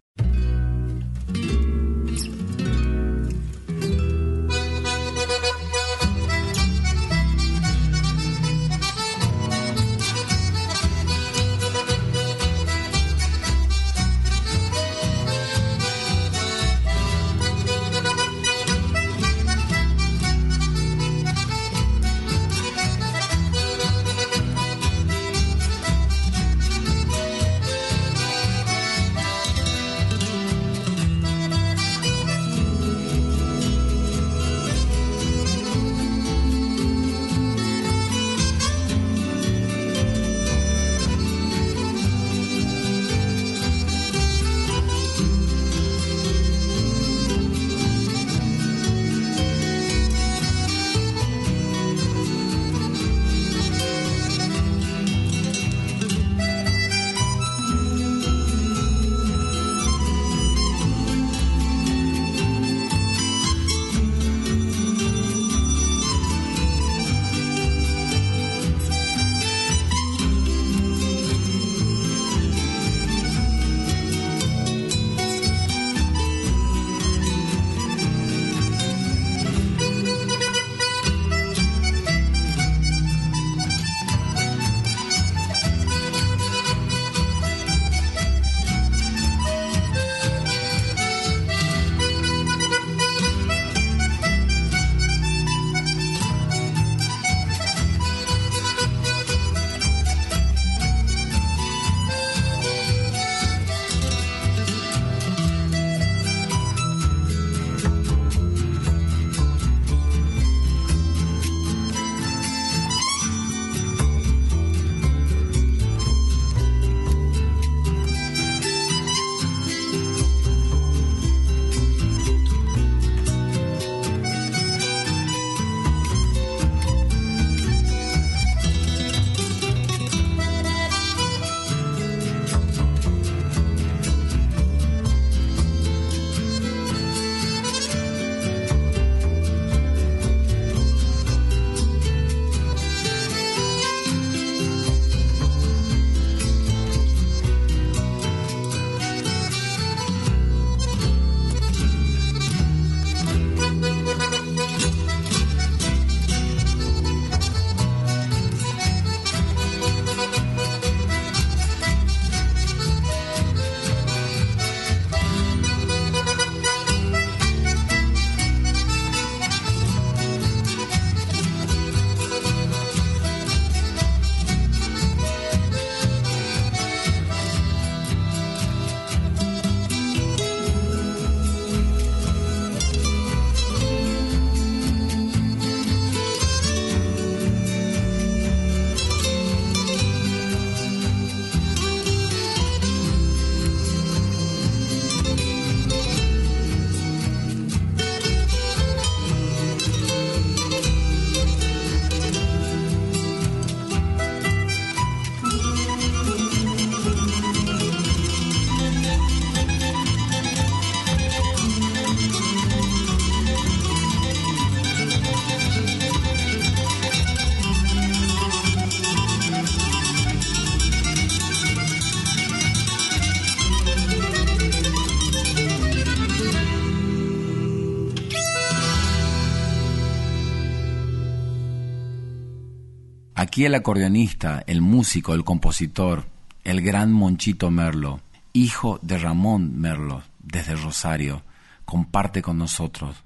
El 233.67 233.75
acordeonista, 233.75 234.65
el 234.67 234.81
músico, 234.81 235.35
el 235.35 235.45
compositor, 235.45 236.25
el 236.65 236.81
gran 236.81 237.13
Monchito 237.13 237.71
Merlo, 237.71 238.21
hijo 238.55 238.99
de 239.03 239.19
Ramón 239.19 239.79
Merlo, 239.79 240.23
desde 240.39 240.77
Rosario, 240.77 241.43
comparte 241.85 242.41
con 242.41 242.57
nosotros 242.57 243.23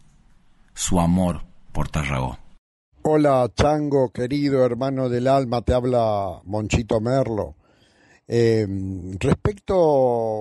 su 0.74 0.98
amor 0.98 1.42
por 1.70 1.88
Tarragó. 1.88 2.36
Hola 3.02 3.48
Chango, 3.54 4.10
querido 4.10 4.66
hermano 4.66 5.08
del 5.08 5.28
alma, 5.28 5.62
te 5.62 5.72
habla 5.72 6.40
Monchito 6.44 7.00
Merlo. 7.00 7.54
Eh, 8.26 8.66
respecto, 9.20 9.76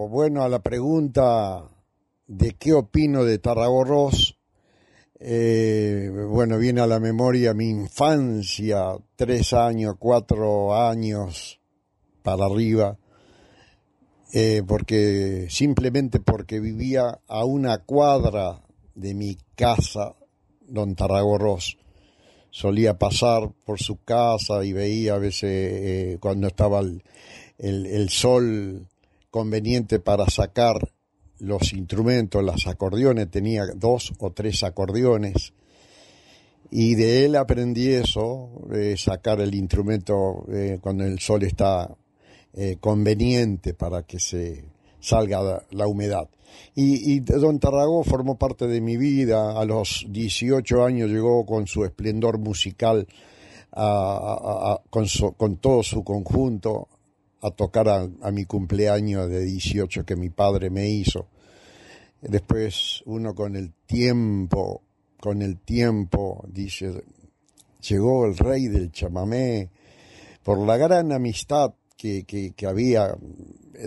bueno, 0.09 0.41
a 0.41 0.49
la 0.49 0.57
pregunta 0.57 1.65
de 2.25 2.55
qué 2.55 2.73
opino 2.73 3.23
de 3.25 3.37
Tarragorros, 3.37 4.39
eh, 5.25 6.11
bueno, 6.29 6.57
viene 6.57 6.81
a 6.81 6.87
la 6.87 6.99
memoria 6.99 7.53
mi 7.53 7.69
infancia, 7.69 8.97
tres 9.15 9.53
años, 9.53 9.95
cuatro 9.97 10.75
años 10.75 11.61
para 12.23 12.45
arriba, 12.45 12.97
eh, 14.33 14.63
porque 14.67 15.47
simplemente 15.49 16.19
porque 16.19 16.59
vivía 16.59 17.21
a 17.25 17.45
una 17.45 17.77
cuadra 17.77 18.63
de 18.95 19.13
mi 19.13 19.37
casa, 19.55 20.13
don 20.67 20.93
Tarragorros. 20.93 21.77
Solía 22.49 22.99
pasar 22.99 23.49
por 23.65 23.79
su 23.79 24.03
casa 24.03 24.65
y 24.65 24.73
veía 24.73 25.15
a 25.15 25.19
veces 25.19 25.43
eh, 25.43 26.17
cuando 26.19 26.47
estaba 26.47 26.81
el 26.81 28.09
sol 28.09 28.89
conveniente 29.31 29.99
para 29.99 30.29
sacar 30.29 30.92
los 31.39 31.73
instrumentos, 31.73 32.43
las 32.43 32.67
acordeones, 32.67 33.29
tenía 33.29 33.65
dos 33.75 34.13
o 34.19 34.31
tres 34.31 34.63
acordeones, 34.63 35.53
y 36.71 36.95
de 36.95 37.25
él 37.25 37.35
aprendí 37.35 37.89
eso, 37.89 38.49
sacar 38.97 39.41
el 39.41 39.53
instrumento 39.53 40.45
eh, 40.51 40.79
cuando 40.81 41.03
el 41.03 41.19
sol 41.19 41.43
está 41.43 41.95
eh, 42.55 42.77
conveniente 42.79 43.73
para 43.73 44.03
que 44.03 44.19
se 44.19 44.63
salga 44.99 45.63
la 45.71 45.87
humedad. 45.87 46.29
Y, 46.75 47.19
Don 47.19 47.59
Tarragó 47.59 48.03
formó 48.03 48.37
parte 48.37 48.67
de 48.67 48.79
mi 48.79 48.97
vida, 48.97 49.59
a 49.59 49.65
los 49.65 50.05
18 50.09 50.83
años 50.83 51.09
llegó 51.09 51.45
con 51.45 51.67
su 51.67 51.83
esplendor 51.83 52.37
musical, 52.37 53.07
con, 53.71 55.07
con 55.37 55.57
todo 55.57 55.83
su 55.83 56.03
conjunto, 56.03 56.89
a 57.43 57.51
tocar 57.51 57.89
a, 57.89 58.31
mi 58.31 58.45
cumpleaños 58.45 59.29
de 59.29 59.41
18 59.41 60.05
que 60.05 60.15
mi 60.15 60.29
padre 60.29 60.69
me 60.69 60.89
hizo. 60.89 61.27
Después 62.21 63.03
uno 63.05 63.35
con 63.35 63.57
el 63.57 63.73
tiempo, 63.85 64.81
con 65.19 65.41
el 65.41 65.59
tiempo, 65.59 66.45
dice, 66.47 67.03
llegó 67.81 68.25
el 68.25 68.37
rey 68.37 68.67
del 68.67 68.93
chamamé, 68.93 69.69
por 70.41 70.57
la 70.57 70.77
gran 70.77 71.11
amistad 71.11 71.73
que, 71.97 72.23
que, 72.23 72.65
había 72.65 73.13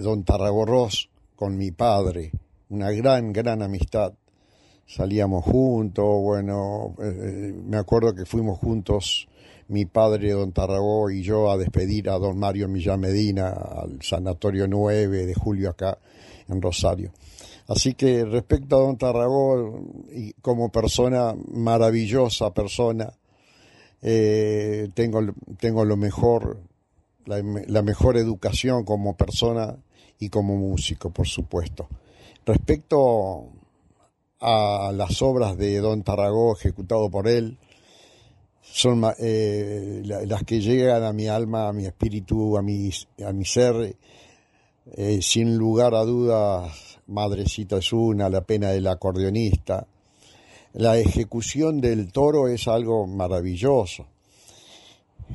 don 0.03 0.23
Tarragorros 0.23 1.09
con 1.35 1.57
mi 1.57 1.71
padre, 1.71 2.33
una 2.69 2.91
gran, 2.91 3.33
gran 3.33 3.63
amistad. 3.63 4.13
Salíamos 4.87 5.45
juntos, 5.45 6.05
bueno, 6.23 6.95
eh, 7.01 7.05
eh, 7.09 7.53
me 7.65 7.79
acuerdo 7.79 8.15
que 8.15 8.27
fuimos 8.27 8.59
juntos 8.59 9.27
mi 9.69 9.85
padre, 9.85 10.33
don 10.33 10.53
Tarragó, 10.53 11.11
y 11.11 11.23
yo 11.23 11.51
a 11.51 11.57
despedir 11.57 12.09
a 12.09 12.19
don 12.19 12.39
Mario 12.39 12.69
Millán 12.69 13.01
Medina 13.01 13.49
al 13.49 14.01
Sanatorio 14.03 14.69
9 14.69 15.27
de 15.27 15.35
julio 15.35 15.71
acá 15.71 15.99
en 16.49 16.63
Rosario. 16.63 17.13
Así 17.69 17.95
que 17.95 18.25
respecto 18.25 18.77
a 18.77 18.81
don 18.81 18.97
Tarragó, 18.97 19.83
y 20.13 20.33
como 20.35 20.71
persona, 20.71 21.35
maravillosa 21.53 22.55
persona, 22.55 23.13
eh, 24.03 24.89
tengo, 24.95 25.21
tengo 25.59 25.85
lo 25.85 25.97
mejor, 25.97 26.61
la, 27.25 27.43
la 27.67 27.83
mejor 27.83 28.17
educación 28.17 28.85
como 28.85 29.17
persona 29.17 29.77
y 30.21 30.29
como 30.29 30.57
músico, 30.57 31.11
por 31.11 31.27
supuesto. 31.27 31.89
Respecto 32.45 33.49
a 34.41 34.93
las 34.95 35.21
obras 35.23 35.57
de 35.57 35.79
Don 35.79 36.03
Tarragó 36.03 36.55
ejecutado 36.55 37.11
por 37.11 37.27
él, 37.27 37.59
son 38.73 39.03
eh, 39.19 40.03
las 40.05 40.43
que 40.45 40.61
llegan 40.61 41.03
a 41.03 41.13
mi 41.13 41.29
alma, 41.29 41.69
a 41.69 41.73
mi 41.73 41.87
espíritu, 41.87 42.57
a 42.59 42.63
mi, 42.63 42.91
a 43.27 43.33
mi 43.33 43.45
ser. 43.45 43.97
Eh, 44.93 45.21
sin 45.21 45.57
lugar 45.57 45.95
a 45.95 46.05
dudas, 46.05 46.99
Madrecita 47.07 47.79
es 47.79 47.93
una, 47.93 48.29
la 48.29 48.43
pena 48.43 48.71
del 48.71 48.87
acordeonista. 48.87 49.87
La 50.75 50.99
ejecución 50.99 51.81
del 51.81 52.13
toro 52.13 52.49
es 52.49 52.69
algo 52.69 53.07
maravilloso. 53.07 54.07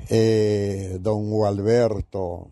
Eh, 0.07 0.97
don 1.01 1.29
Gualberto, 1.29 2.47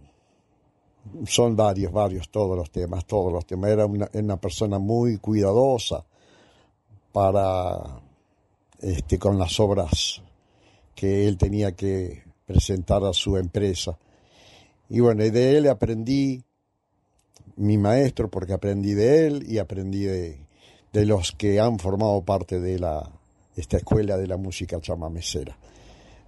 son 1.25 1.55
varios, 1.55 1.91
varios, 1.91 2.29
todos 2.29 2.57
los 2.57 2.71
temas, 2.71 3.05
todos 3.05 3.31
los 3.31 3.45
temas. 3.45 3.69
Era 3.69 3.85
una, 3.85 4.09
una 4.13 4.37
persona 4.37 4.79
muy 4.79 5.17
cuidadosa 5.17 6.03
para, 7.11 8.01
este, 8.81 9.19
con 9.19 9.37
las 9.37 9.59
obras 9.59 10.21
que 10.99 11.29
él 11.29 11.37
tenía 11.37 11.71
que 11.71 12.23
presentar 12.45 13.05
a 13.05 13.13
su 13.13 13.37
empresa. 13.37 13.97
Y 14.89 14.99
bueno, 14.99 15.23
de 15.23 15.57
él 15.57 15.69
aprendí 15.69 16.43
mi 17.55 17.77
maestro, 17.77 18.29
porque 18.29 18.51
aprendí 18.51 18.95
de 18.95 19.25
él 19.25 19.45
y 19.47 19.59
aprendí 19.59 20.03
de, 20.03 20.39
los 20.91 21.31
que 21.31 21.61
han 21.61 21.79
formado 21.79 22.21
parte 22.23 22.59
de 22.59 22.79
la, 22.79 23.09
esta 23.55 23.77
escuela 23.77 24.17
de 24.17 24.27
la 24.27 24.35
música 24.35 24.81
chamamecera. 24.81 25.57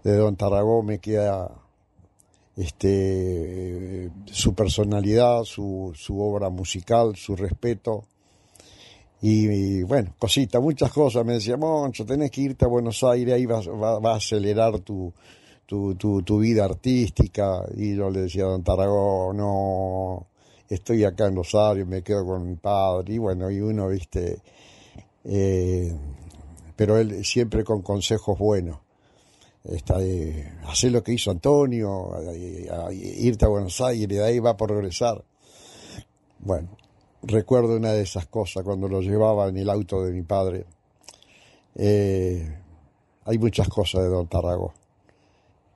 De 0.06 0.16
Don 0.16 0.38
Tarragó 0.38 0.84
me 0.84 1.00
queda 1.00 1.52
este, 2.56 4.10
su 4.24 4.56
personalidad, 4.56 5.44
su, 5.44 5.92
su 5.96 6.22
obra 6.22 6.50
musical, 6.50 7.18
su 7.18 7.36
respeto 7.36 8.06
y, 9.24 9.84
bueno, 9.84 10.16
cosita, 10.18 10.60
muchas 10.60 10.92
cosas. 10.92 11.24
Me 11.24 11.34
decía, 11.34 11.56
Moncho, 11.56 12.06
tenés 12.06 12.32
que 12.32 12.42
irte 12.42 12.66
a 12.66 12.68
Buenos 12.68 13.04
Aires, 13.04 13.36
ahí 13.36 13.46
va, 13.46 13.62
va, 13.62 14.14
a 14.14 14.16
acelerar 14.16 14.80
tu, 14.80 15.14
tu, 15.68 15.96
tu, 15.96 16.40
vida 16.40 16.66
artística. 16.66 17.64
Y 17.78 17.96
yo 17.96 18.10
le 18.10 18.22
decía 18.22 18.46
a 18.46 18.48
Don 18.48 18.64
Tarragó, 18.64 19.32
no, 19.34 20.28
estoy 20.68 21.04
acá 21.04 21.28
en 21.28 21.36
Rosario, 21.36 21.86
me 21.86 22.02
quedo 22.02 22.26
con 22.26 22.50
mi 22.50 22.56
padre. 22.56 23.14
Y 23.14 23.18
bueno, 23.20 23.52
y 23.52 23.62
uno, 23.62 23.90
viste, 23.90 24.40
eh, 25.24 25.96
pero 26.76 26.98
él 26.98 27.24
siempre 27.24 27.64
con 27.64 27.84
consejos 27.84 28.40
buenos. 28.40 28.80
Está 29.64 30.00
de 30.00 30.52
hacer 30.66 30.92
lo 30.92 31.04
que 31.04 31.14
hizo 31.14 31.30
Antonio, 31.30 32.10
irte 32.92 33.46
a 33.46 33.50
Buenos 33.50 33.80
Aires, 33.82 34.10
de 34.10 34.24
ahí 34.24 34.40
va 34.40 34.50
a 34.52 34.58
progresar. 34.58 35.24
Bueno, 36.40 36.70
recuerdo 37.24 37.78
una 37.78 37.94
de 37.94 38.02
esas 38.02 38.26
cosas 38.28 38.64
cuando 38.64 38.88
lo 38.88 39.02
llevaba 39.02 39.48
en 39.48 39.58
el 39.58 39.70
auto 39.70 40.04
de 40.04 40.12
mi 40.12 40.24
padre. 40.24 40.66
Eh, 41.76 42.58
hay 43.26 43.38
muchas 43.38 43.68
cosas 43.70 44.04
de 44.04 44.10
Don 44.10 44.28
Tarragó. 44.28 44.74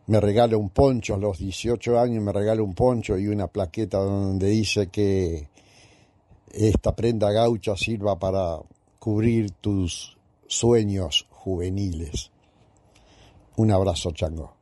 Me 0.07 0.19
regala 0.19 0.57
un 0.57 0.69
poncho 0.69 1.15
a 1.15 1.17
los 1.17 1.39
18 1.39 1.99
años, 1.99 2.23
me 2.23 2.31
regala 2.31 2.61
un 2.61 2.73
poncho 2.75 3.17
y 3.17 3.27
una 3.27 3.47
plaqueta 3.47 3.97
donde 3.97 4.47
dice 4.49 4.87
que 4.87 5.49
esta 6.51 6.95
prenda 6.95 7.31
gaucha 7.31 7.75
sirva 7.75 8.17
para 8.17 8.59
cubrir 8.99 9.51
tus 9.51 10.15
sueños 10.47 11.27
juveniles. 11.31 12.31
Un 13.57 13.71
abrazo, 13.71 14.11
Chango. 14.11 14.53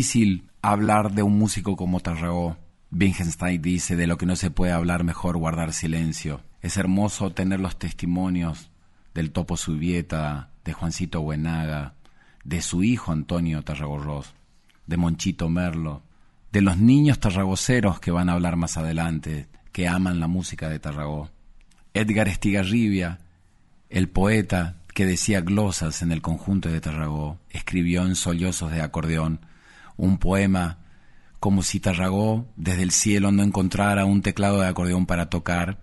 Difícil 0.00 0.48
hablar 0.62 1.12
de 1.12 1.22
un 1.22 1.38
músico 1.38 1.76
como 1.76 2.00
Tarragó. 2.00 2.56
Wittgenstein 2.90 3.60
dice, 3.60 3.96
de 3.96 4.06
lo 4.06 4.16
que 4.16 4.24
no 4.24 4.34
se 4.34 4.50
puede 4.50 4.72
hablar 4.72 5.04
mejor 5.04 5.36
guardar 5.36 5.74
silencio. 5.74 6.40
Es 6.62 6.78
hermoso 6.78 7.32
tener 7.32 7.60
los 7.60 7.78
testimonios 7.78 8.70
del 9.12 9.30
Topo 9.30 9.58
Subieta, 9.58 10.48
de 10.64 10.72
Juancito 10.72 11.20
Buenaga, 11.20 11.96
de 12.44 12.62
su 12.62 12.82
hijo 12.82 13.12
Antonio 13.12 13.62
Tarragorros, 13.62 14.32
de 14.86 14.96
Monchito 14.96 15.50
Merlo, 15.50 16.02
de 16.50 16.62
los 16.62 16.78
niños 16.78 17.20
tarragoceros 17.20 18.00
que 18.00 18.10
van 18.10 18.30
a 18.30 18.32
hablar 18.32 18.56
más 18.56 18.78
adelante, 18.78 19.48
que 19.72 19.86
aman 19.86 20.18
la 20.18 20.28
música 20.28 20.70
de 20.70 20.78
Tarragó. 20.78 21.28
Edgar 21.92 22.26
Estigarribia, 22.26 23.18
el 23.90 24.08
poeta 24.08 24.76
que 24.94 25.04
decía 25.04 25.42
glosas 25.42 26.00
en 26.00 26.10
el 26.10 26.22
conjunto 26.22 26.70
de 26.70 26.80
Tarragó, 26.80 27.38
escribió 27.50 28.06
en 28.06 28.14
sollozos 28.16 28.70
de 28.70 28.80
acordeón 28.80 29.40
un 30.00 30.18
poema 30.18 30.78
como 31.38 31.62
si 31.62 31.80
Tarragó 31.80 32.46
desde 32.56 32.82
el 32.82 32.90
cielo 32.90 33.32
no 33.32 33.42
encontrara 33.42 34.04
un 34.04 34.22
teclado 34.22 34.60
de 34.60 34.66
acordeón 34.66 35.06
para 35.06 35.30
tocar 35.30 35.78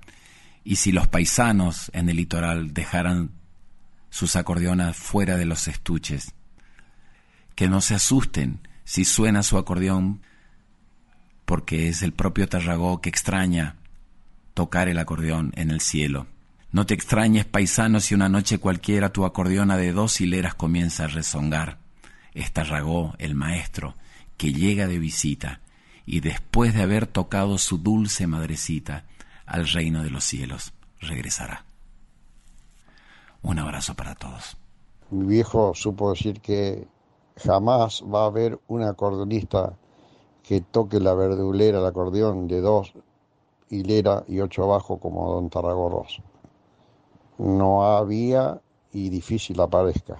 y 0.63 0.76
si 0.78 0.91
los 0.91 1.07
paisanos 1.07 1.89
en 1.93 2.09
el 2.09 2.18
litoral 2.18 2.74
dejaran 2.74 3.32
sus 4.09 4.36
acordeonas 4.36 4.95
fuera 4.95 5.38
de 5.38 5.45
los 5.45 5.68
estuches. 5.68 6.34
Que 7.55 7.70
no 7.70 7.82
se 7.82 7.95
asusten 7.95 8.68
si 8.84 9.05
suena 9.05 9.43
su 9.43 9.57
acordeón, 9.57 10.22
porque 11.45 11.88
es 11.88 12.01
el 12.01 12.13
propio 12.13 12.47
Tarragó 12.47 13.01
que 13.01 13.09
extraña 13.09 13.78
tocar 14.53 14.89
el 14.89 14.99
acordeón 14.99 15.53
en 15.55 15.72
el 15.72 15.82
cielo. 15.82 16.28
No 16.72 16.86
te 16.86 16.93
extrañes, 16.93 17.45
paisano, 17.45 17.99
si 17.99 18.13
una 18.13 18.30
noche 18.30 18.59
cualquiera 18.59 19.13
tu 19.13 19.26
acordeona 19.26 19.78
de 19.78 19.93
dos 19.93 20.20
hileras 20.20 20.53
comienza 20.53 21.05
a 21.05 21.07
rezongar. 21.07 21.80
Es 22.34 22.51
Tarragó, 22.51 23.15
el 23.20 23.36
maestro, 23.36 23.95
que 24.38 24.54
llega 24.54 24.88
de 24.88 25.00
visita 25.00 25.62
y 26.06 26.22
después 26.22 26.74
de 26.74 26.84
haber 26.84 27.08
tocado 27.08 27.58
su 27.58 27.80
dulce 27.80 28.28
madrecita 28.28 29.06
al 29.46 29.68
reino 29.68 30.04
de 30.04 30.10
los 30.10 30.24
cielos, 30.24 30.74
regresará. 31.00 31.66
Un 33.42 33.60
abrazo 33.60 33.96
para 33.96 34.16
todos. 34.16 34.58
Mi 35.10 35.26
viejo 35.26 35.74
supo 35.74 36.12
decir 36.12 36.42
que 36.42 36.88
jamás 37.38 38.04
va 38.04 38.24
a 38.24 38.28
haber 38.28 38.60
un 38.68 38.84
acordeonista 38.84 39.78
que 40.44 40.62
toque 40.62 41.00
la 41.00 41.14
verdulera, 41.14 41.80
el 41.80 41.86
acordeón 41.86 42.48
de 42.48 42.62
dos 42.62 42.94
hilera 43.70 44.24
y 44.28 44.40
ocho 44.40 44.64
abajo 44.64 44.98
como 44.98 45.32
don 45.34 45.50
Tarragorros. 45.50 46.22
No 47.38 47.84
había 47.84 48.62
y 48.92 49.10
difícil 49.10 49.60
aparezca. 49.60 50.18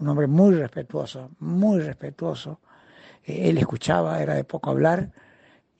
Un 0.00 0.08
hombre 0.08 0.26
muy 0.26 0.54
respetuoso, 0.54 1.30
muy 1.38 1.80
respetuoso 1.80 2.58
él 3.24 3.58
escuchaba, 3.58 4.22
era 4.22 4.34
de 4.34 4.44
poco 4.44 4.70
hablar 4.70 5.10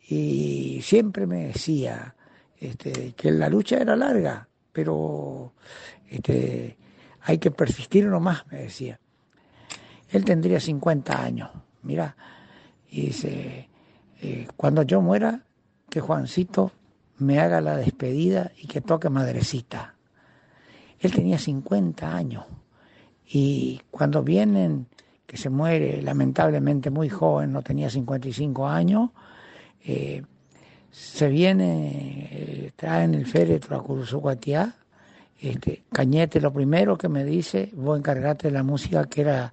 y 0.08 0.80
siempre 0.82 1.26
me 1.26 1.46
decía 1.48 2.14
este, 2.58 3.12
que 3.12 3.30
la 3.30 3.48
lucha 3.48 3.78
era 3.78 3.96
larga, 3.96 4.48
pero 4.72 5.52
este, 6.08 6.76
hay 7.22 7.38
que 7.38 7.50
persistir 7.50 8.06
nomás, 8.06 8.46
me 8.50 8.58
decía. 8.58 9.00
Él 10.10 10.24
tendría 10.24 10.60
50 10.60 11.22
años, 11.22 11.50
mira, 11.82 12.16
y 12.90 13.06
dice, 13.06 13.68
eh, 14.20 14.46
cuando 14.56 14.82
yo 14.82 15.00
muera, 15.00 15.44
que 15.88 16.00
Juancito 16.00 16.72
me 17.18 17.38
haga 17.38 17.60
la 17.60 17.76
despedida 17.76 18.52
y 18.56 18.66
que 18.66 18.80
toque 18.80 19.08
madrecita. 19.08 19.94
Él 20.98 21.12
tenía 21.12 21.38
50 21.38 22.14
años 22.14 22.44
y 23.26 23.80
cuando 23.90 24.22
vienen 24.22 24.86
que 25.26 25.36
se 25.36 25.50
muere 25.50 26.02
lamentablemente 26.02 26.90
muy 26.90 27.08
joven, 27.08 27.52
no 27.52 27.62
tenía 27.62 27.88
55 27.88 28.68
años, 28.68 29.10
eh, 29.84 30.22
se 30.90 31.28
viene, 31.28 32.28
eh, 32.30 32.72
trae 32.76 33.04
en 33.04 33.14
el 33.14 33.26
féretro 33.26 33.76
a 33.76 33.82
Curuzucuatiá, 33.82 34.74
este, 35.40 35.82
Cañete 35.92 36.40
lo 36.40 36.52
primero 36.52 36.96
que 36.96 37.08
me 37.08 37.24
dice, 37.24 37.70
voy 37.74 37.96
a 37.96 37.98
encargarte 37.98 38.48
de 38.48 38.54
la 38.54 38.62
música 38.62 39.04
que 39.06 39.22
era 39.22 39.52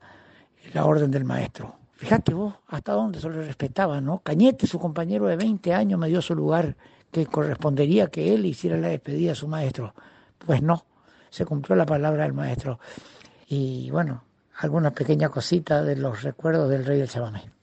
la 0.74 0.86
orden 0.86 1.10
del 1.10 1.26
maestro. 1.26 1.78
Fíjate 1.96 2.34
vos 2.34 2.54
hasta 2.68 2.94
dónde 2.94 3.20
se 3.20 3.28
lo 3.28 3.42
respetaba, 3.42 4.00
¿no? 4.00 4.20
Cañete, 4.20 4.68
su 4.68 4.80
compañero 4.80 5.26
de 5.28 5.36
20 5.36 5.74
años, 5.74 6.00
me 6.00 6.08
dio 6.08 6.22
su 6.22 6.36
lugar 6.36 6.76
que 7.12 7.26
correspondería 7.26 8.08
que 8.08 8.34
él 8.34 8.46
hiciera 8.46 8.78
la 8.78 8.90
despedida 8.90 9.32
a 9.32 9.36
su 9.36 9.48
maestro. 9.48 9.94
Pues 10.38 10.62
no, 10.62 10.86
se 11.30 11.46
cumplió 11.46 11.76
la 11.76 11.86
palabra 11.86 12.24
del 12.24 12.34
maestro. 12.34 12.80
Y 13.48 13.90
bueno, 13.90 14.24
alguna 14.60 14.91
pequeña 14.91 15.30
cosita 15.30 15.82
de 15.84 15.95
los 15.95 16.22
recuerdos 16.22 16.70
del 16.70 16.86
rey 16.86 16.99
del 16.99 17.10
chamamé. 17.10 17.59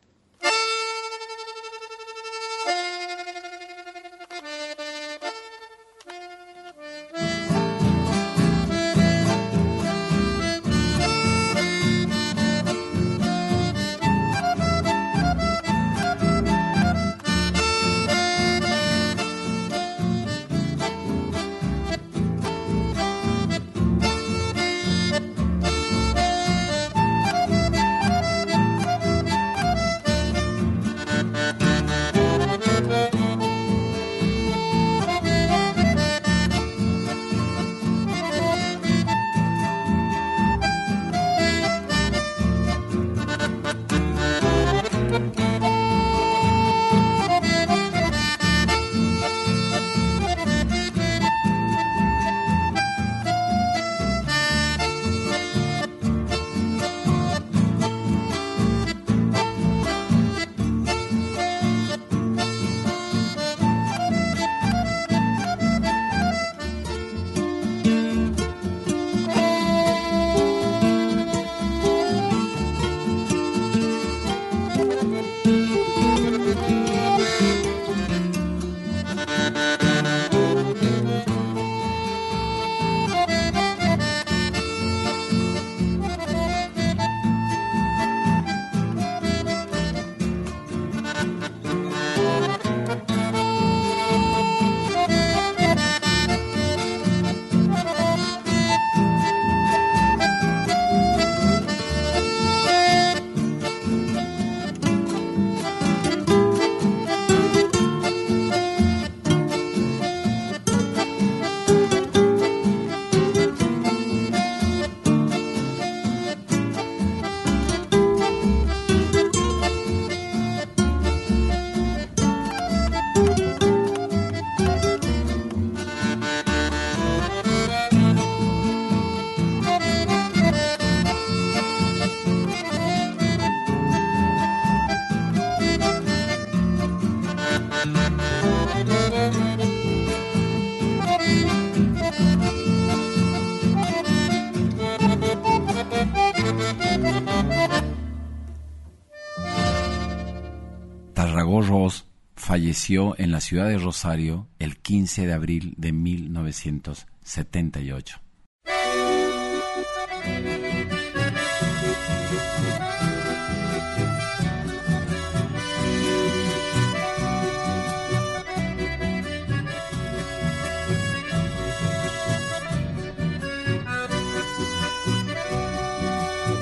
Ross 151.45 152.07
falleció 152.35 153.15
en 153.19 153.33
la 153.33 153.41
ciudad 153.41 153.69
de 153.69 153.79
Rosario 153.79 154.47
el 154.59 154.77
15 154.77 155.27
de 155.27 155.33
abril 155.33 155.73
de 155.77 155.93
1978. 155.93 158.21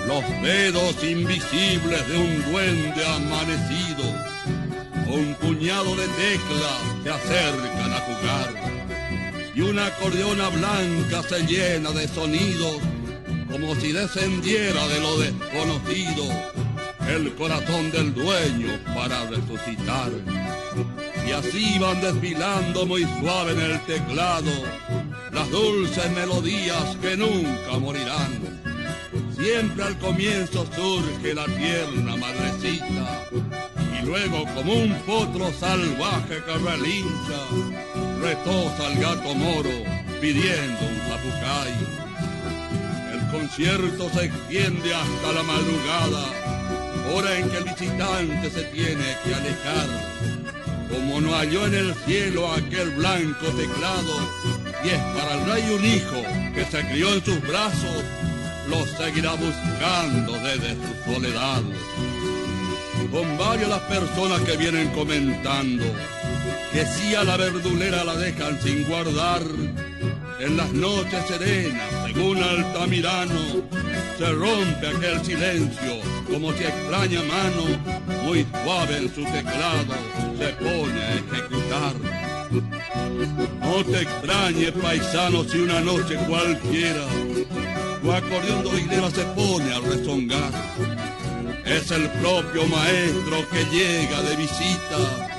los 0.06 0.42
dedos 0.42 1.02
invisibles 1.02 2.08
de 2.08 2.18
un 2.18 2.52
duende 2.52 3.06
amanecido, 3.06 4.04
un 5.08 5.34
puñado 5.34 5.94
de 5.96 6.06
teclas 6.08 6.80
se 7.02 7.10
acercan 7.10 7.92
a 7.92 8.00
jugar 8.00 8.54
y 9.54 9.60
una 9.60 9.86
acordeona 9.86 10.48
blanca 10.48 11.22
se 11.22 11.46
llena 11.46 11.90
de 11.90 12.08
sonidos 12.08 12.78
como 13.50 13.74
si 13.76 13.92
descendiera 13.92 14.86
de 14.88 15.00
lo 15.00 15.18
desconocido 15.18 16.24
el 17.08 17.34
corazón 17.34 17.90
del 17.90 18.14
dueño 18.14 18.78
para 18.94 19.26
resucitar. 19.26 20.10
Y 21.26 21.30
así 21.32 21.78
van 21.78 22.00
desfilando 22.00 22.86
muy 22.86 23.02
suave 23.20 23.52
en 23.52 23.60
el 23.60 23.80
teclado 23.84 24.50
las 25.32 25.50
dulces 25.50 26.10
melodías 26.12 26.96
que 27.00 27.16
nunca 27.16 27.78
morirán 27.78 28.54
Siempre 29.36 29.84
al 29.84 29.98
comienzo 29.98 30.66
surge 30.74 31.34
la 31.34 31.44
tierna 31.44 32.16
madrecita 32.16 33.26
luego 34.04 34.44
como 34.54 34.72
un 34.74 34.94
potro 35.06 35.52
salvaje 35.58 36.42
que 36.44 36.58
relincha, 36.58 37.40
retosa 38.20 38.92
el 38.92 39.00
gato 39.00 39.34
moro 39.34 39.70
pidiendo 40.20 40.80
un 40.80 40.98
zapucay. 41.08 41.74
El 43.12 43.30
concierto 43.30 44.10
se 44.10 44.26
extiende 44.26 44.94
hasta 44.94 45.32
la 45.32 45.42
madrugada, 45.42 46.24
hora 47.14 47.38
en 47.38 47.50
que 47.50 47.58
el 47.58 47.64
visitante 47.64 48.50
se 48.50 48.64
tiene 48.64 49.16
que 49.24 49.34
alejar. 49.34 49.88
Como 50.90 51.20
no 51.20 51.34
halló 51.34 51.66
en 51.66 51.74
el 51.74 51.94
cielo 52.06 52.52
aquel 52.52 52.90
blanco 52.90 53.46
teclado, 53.56 54.30
y 54.84 54.88
es 54.90 55.00
para 55.16 55.34
el 55.34 55.46
rey 55.46 55.74
un 55.74 55.84
hijo 55.84 56.22
que 56.54 56.64
se 56.64 56.86
crió 56.88 57.14
en 57.14 57.24
sus 57.24 57.40
brazos, 57.40 58.04
lo 58.68 58.86
seguirá 58.96 59.32
buscando 59.32 60.32
desde 60.34 60.74
su 60.74 61.12
soledad. 61.12 61.62
Con 63.10 63.38
varias 63.38 63.68
las 63.68 63.80
personas 63.82 64.40
que 64.42 64.56
vienen 64.56 64.88
comentando 64.90 65.84
que 66.72 66.84
si 66.86 67.14
a 67.14 67.24
la 67.24 67.36
verdulera 67.36 68.04
la 68.04 68.16
dejan 68.16 68.60
sin 68.60 68.84
guardar, 68.84 69.42
en 70.40 70.56
las 70.56 70.72
noches 70.72 71.24
serenas, 71.28 71.88
según 72.06 72.42
Altamirano, 72.42 73.62
se 74.18 74.32
rompe 74.32 74.88
aquel 74.88 75.24
silencio 75.24 76.00
como 76.30 76.52
si 76.52 76.64
extraña 76.64 77.20
mano, 77.22 78.22
muy 78.24 78.46
suave 78.64 78.96
en 78.98 79.14
su 79.14 79.24
teclado, 79.24 79.94
se 80.38 80.48
pone 80.54 81.02
a 81.02 81.14
ejecutar. 81.14 81.94
No 83.60 83.84
te 83.84 84.02
extrañe, 84.02 84.72
paisano, 84.72 85.44
si 85.44 85.58
una 85.58 85.80
noche 85.80 86.16
cualquiera 86.28 87.06
tu 88.04 88.12
acordeón 88.12 88.62
doidera 88.62 89.10
se 89.10 89.24
pone 89.34 89.72
a 89.72 89.80
rezongar. 89.80 90.93
Es 91.66 91.90
el 91.90 92.08
propio 92.10 92.66
maestro 92.66 93.48
que 93.50 93.64
llega 93.66 94.22
de 94.22 94.36
visita 94.36 95.30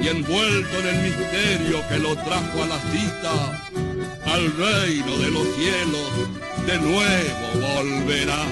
y 0.00 0.08
envuelto 0.08 0.78
en 0.80 0.86
el 0.86 1.02
misterio 1.02 1.86
que 1.88 1.98
lo 1.98 2.16
trajo 2.16 2.62
a 2.62 2.66
la 2.66 2.78
cita, 2.90 3.68
al 4.24 4.56
reino 4.56 5.16
de 5.18 5.30
los 5.30 5.46
cielos 5.54 6.46
de 6.66 6.78
nuevo 6.78 7.74
volverá. 7.76 8.44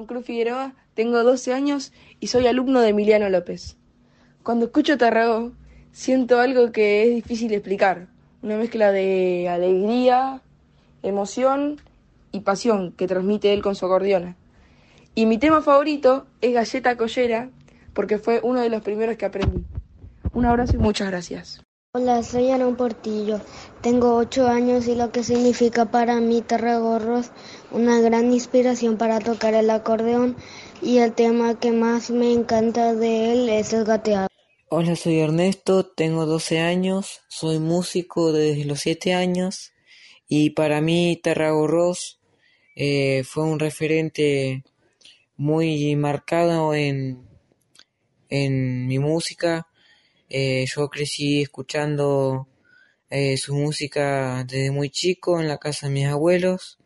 Juan 0.00 0.06
Cruz 0.06 0.24
Figueroa, 0.24 0.72
tengo 0.94 1.22
12 1.22 1.52
años 1.52 1.92
y 2.20 2.28
soy 2.28 2.46
alumno 2.46 2.80
de 2.80 2.88
Emiliano 2.88 3.28
López. 3.28 3.76
Cuando 4.42 4.64
escucho 4.64 4.96
Tarragó, 4.96 5.52
siento 5.92 6.40
algo 6.40 6.72
que 6.72 7.02
es 7.02 7.14
difícil 7.14 7.52
explicar, 7.52 8.08
una 8.40 8.56
mezcla 8.56 8.92
de 8.92 9.50
alegría, 9.50 10.40
emoción 11.02 11.82
y 12.32 12.40
pasión 12.40 12.92
que 12.92 13.06
transmite 13.06 13.52
él 13.52 13.60
con 13.60 13.74
su 13.74 13.84
acordeona. 13.84 14.38
Y 15.14 15.26
mi 15.26 15.36
tema 15.36 15.60
favorito 15.60 16.26
es 16.40 16.54
Galleta 16.54 16.96
Collera, 16.96 17.50
porque 17.92 18.16
fue 18.16 18.40
uno 18.42 18.62
de 18.62 18.70
los 18.70 18.80
primeros 18.80 19.18
que 19.18 19.26
aprendí. 19.26 19.66
Un 20.32 20.46
abrazo 20.46 20.76
y 20.76 20.78
muchas 20.78 21.10
gracias. 21.10 21.60
Hola, 21.92 22.22
soy 22.22 22.52
Aaron 22.52 22.76
Portillo. 22.76 23.40
Tengo 23.80 24.14
ocho 24.14 24.46
años 24.46 24.86
y 24.86 24.94
lo 24.94 25.10
que 25.10 25.24
significa 25.24 25.86
para 25.86 26.20
mí 26.20 26.40
Tarragorros 26.40 27.32
una 27.70 28.00
gran 28.00 28.32
inspiración 28.32 28.96
para 28.96 29.20
tocar 29.20 29.54
el 29.54 29.70
acordeón 29.70 30.36
y 30.82 30.98
el 30.98 31.12
tema 31.12 31.58
que 31.58 31.72
más 31.72 32.10
me 32.10 32.32
encanta 32.32 32.94
de 32.94 33.32
él 33.32 33.48
es 33.48 33.72
el 33.72 33.84
gateado. 33.84 34.28
Hola, 34.68 34.96
soy 34.96 35.18
Ernesto, 35.18 35.86
tengo 35.86 36.26
12 36.26 36.60
años, 36.60 37.20
soy 37.28 37.58
músico 37.58 38.32
desde 38.32 38.64
los 38.64 38.80
7 38.80 39.14
años 39.14 39.72
y 40.28 40.50
para 40.50 40.80
mí 40.80 41.20
Tarragorros 41.22 42.20
eh, 42.76 43.24
fue 43.24 43.44
un 43.44 43.58
referente 43.58 44.62
muy 45.36 45.96
marcado 45.96 46.74
en, 46.74 47.26
en 48.28 48.86
mi 48.86 48.98
música 48.98 49.66
eh, 50.32 50.64
yo 50.66 50.88
crecí 50.88 51.42
escuchando 51.42 52.46
eh, 53.10 53.36
su 53.36 53.56
música 53.56 54.44
desde 54.44 54.70
muy 54.70 54.88
chico 54.88 55.40
en 55.40 55.48
la 55.48 55.58
casa 55.58 55.88
de 55.88 55.92
mis 55.92 56.06
abuelos 56.06 56.79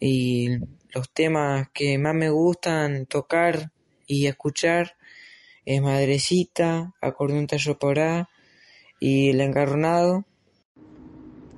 y 0.00 0.58
los 0.92 1.10
temas 1.12 1.68
que 1.72 1.98
más 1.98 2.14
me 2.14 2.30
gustan 2.30 3.06
tocar 3.06 3.70
y 4.06 4.26
escuchar 4.26 4.96
es 5.66 5.80
Madrecita, 5.82 6.94
Acordeón 7.00 7.46
Tallo 7.46 7.78
Porá 7.78 8.28
y 8.98 9.28
El 9.28 9.40
Engarronado. 9.42 10.24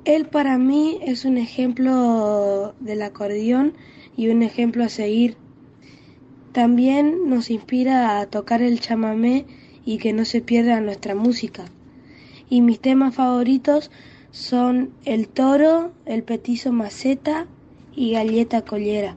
Él 0.05 0.27
para 0.27 0.59
mí 0.59 0.99
es 1.03 1.25
un 1.25 1.39
ejemplo 1.39 2.75
del 2.81 3.03
acordeón 3.03 3.75
y 4.17 4.29
un 4.29 4.43
ejemplo 4.43 4.85
a 4.85 4.89
seguir. 4.89 5.37
También 6.51 7.31
nos 7.31 7.51
inspira 7.51 8.19
a 8.19 8.27
tocar 8.27 8.61
el 8.61 8.81
chamamé 8.81 9.47
y 9.85 9.99
que 9.99 10.13
no 10.13 10.25
se 10.25 10.41
pierda 10.41 10.81
nuestra 10.81 11.15
música. 11.15 11.67
Y 12.51 12.61
mis 12.61 12.81
temas 12.81 13.15
favoritos 13.15 13.91
son 14.33 14.93
El 15.05 15.29
Toro, 15.29 15.93
El 16.05 16.25
Petizo 16.25 16.73
Maceta 16.73 17.47
y 17.95 18.13
Galleta 18.13 18.63
Collera. 18.63 19.17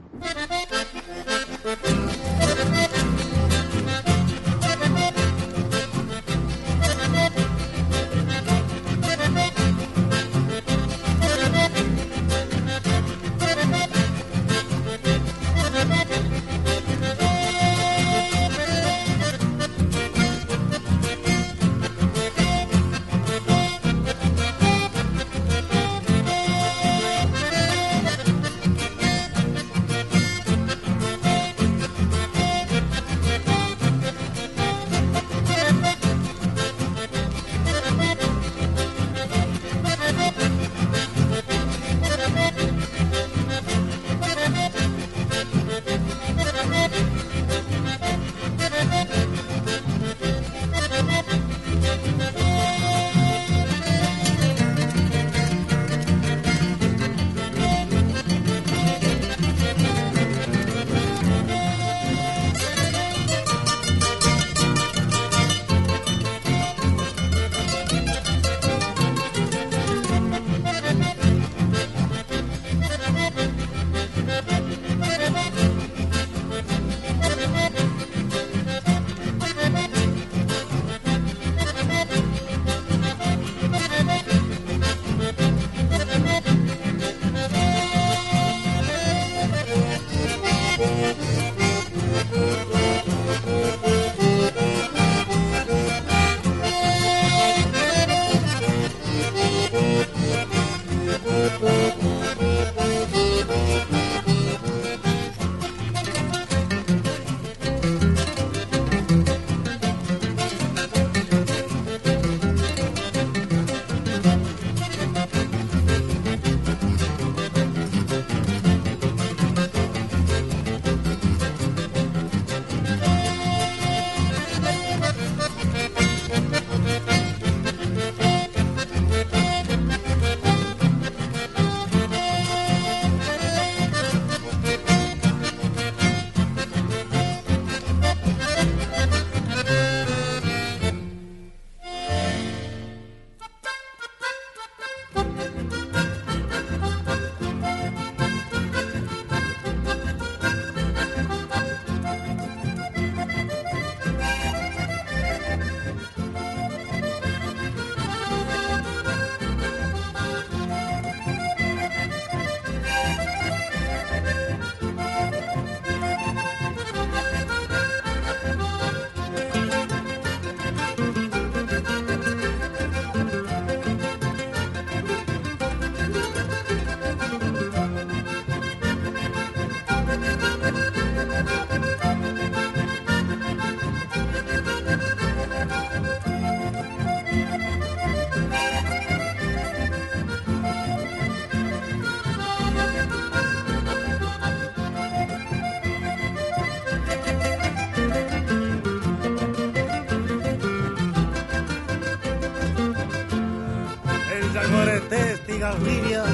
Estigarribia 205.76 206.24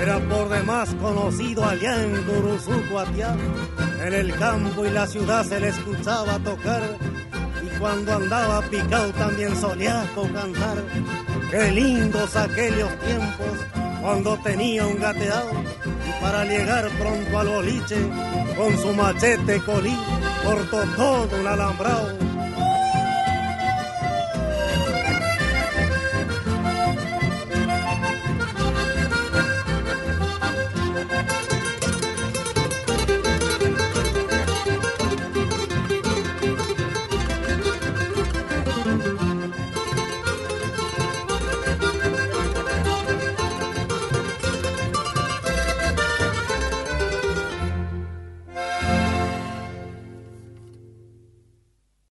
era 0.00 0.18
por 0.20 0.48
demás 0.48 0.94
conocido 1.00 1.64
allá 1.64 2.02
en 2.02 2.22
Curuzucuatiá. 2.24 3.36
En 4.04 4.12
el 4.12 4.34
campo 4.36 4.84
y 4.84 4.90
la 4.90 5.06
ciudad 5.06 5.44
se 5.44 5.60
le 5.60 5.68
escuchaba 5.68 6.38
tocar 6.40 6.82
y 7.62 7.78
cuando 7.78 8.14
andaba 8.14 8.62
picado 8.62 9.12
también 9.12 9.56
solía 9.56 10.04
cantar. 10.14 10.84
Qué 11.50 11.70
lindos 11.72 12.36
aquellos 12.36 12.90
tiempos 13.00 13.58
cuando 14.00 14.36
tenía 14.38 14.86
un 14.86 15.00
gateado 15.00 15.50
y 16.06 16.22
para 16.22 16.44
llegar 16.44 16.88
pronto 16.98 17.38
al 17.38 17.48
boliche 17.48 17.96
con 18.56 18.78
su 18.78 18.92
machete 18.92 19.60
colí 19.60 19.96
cortó 20.44 20.82
todo 20.96 21.40
un 21.40 21.46
alambrado 21.46 22.13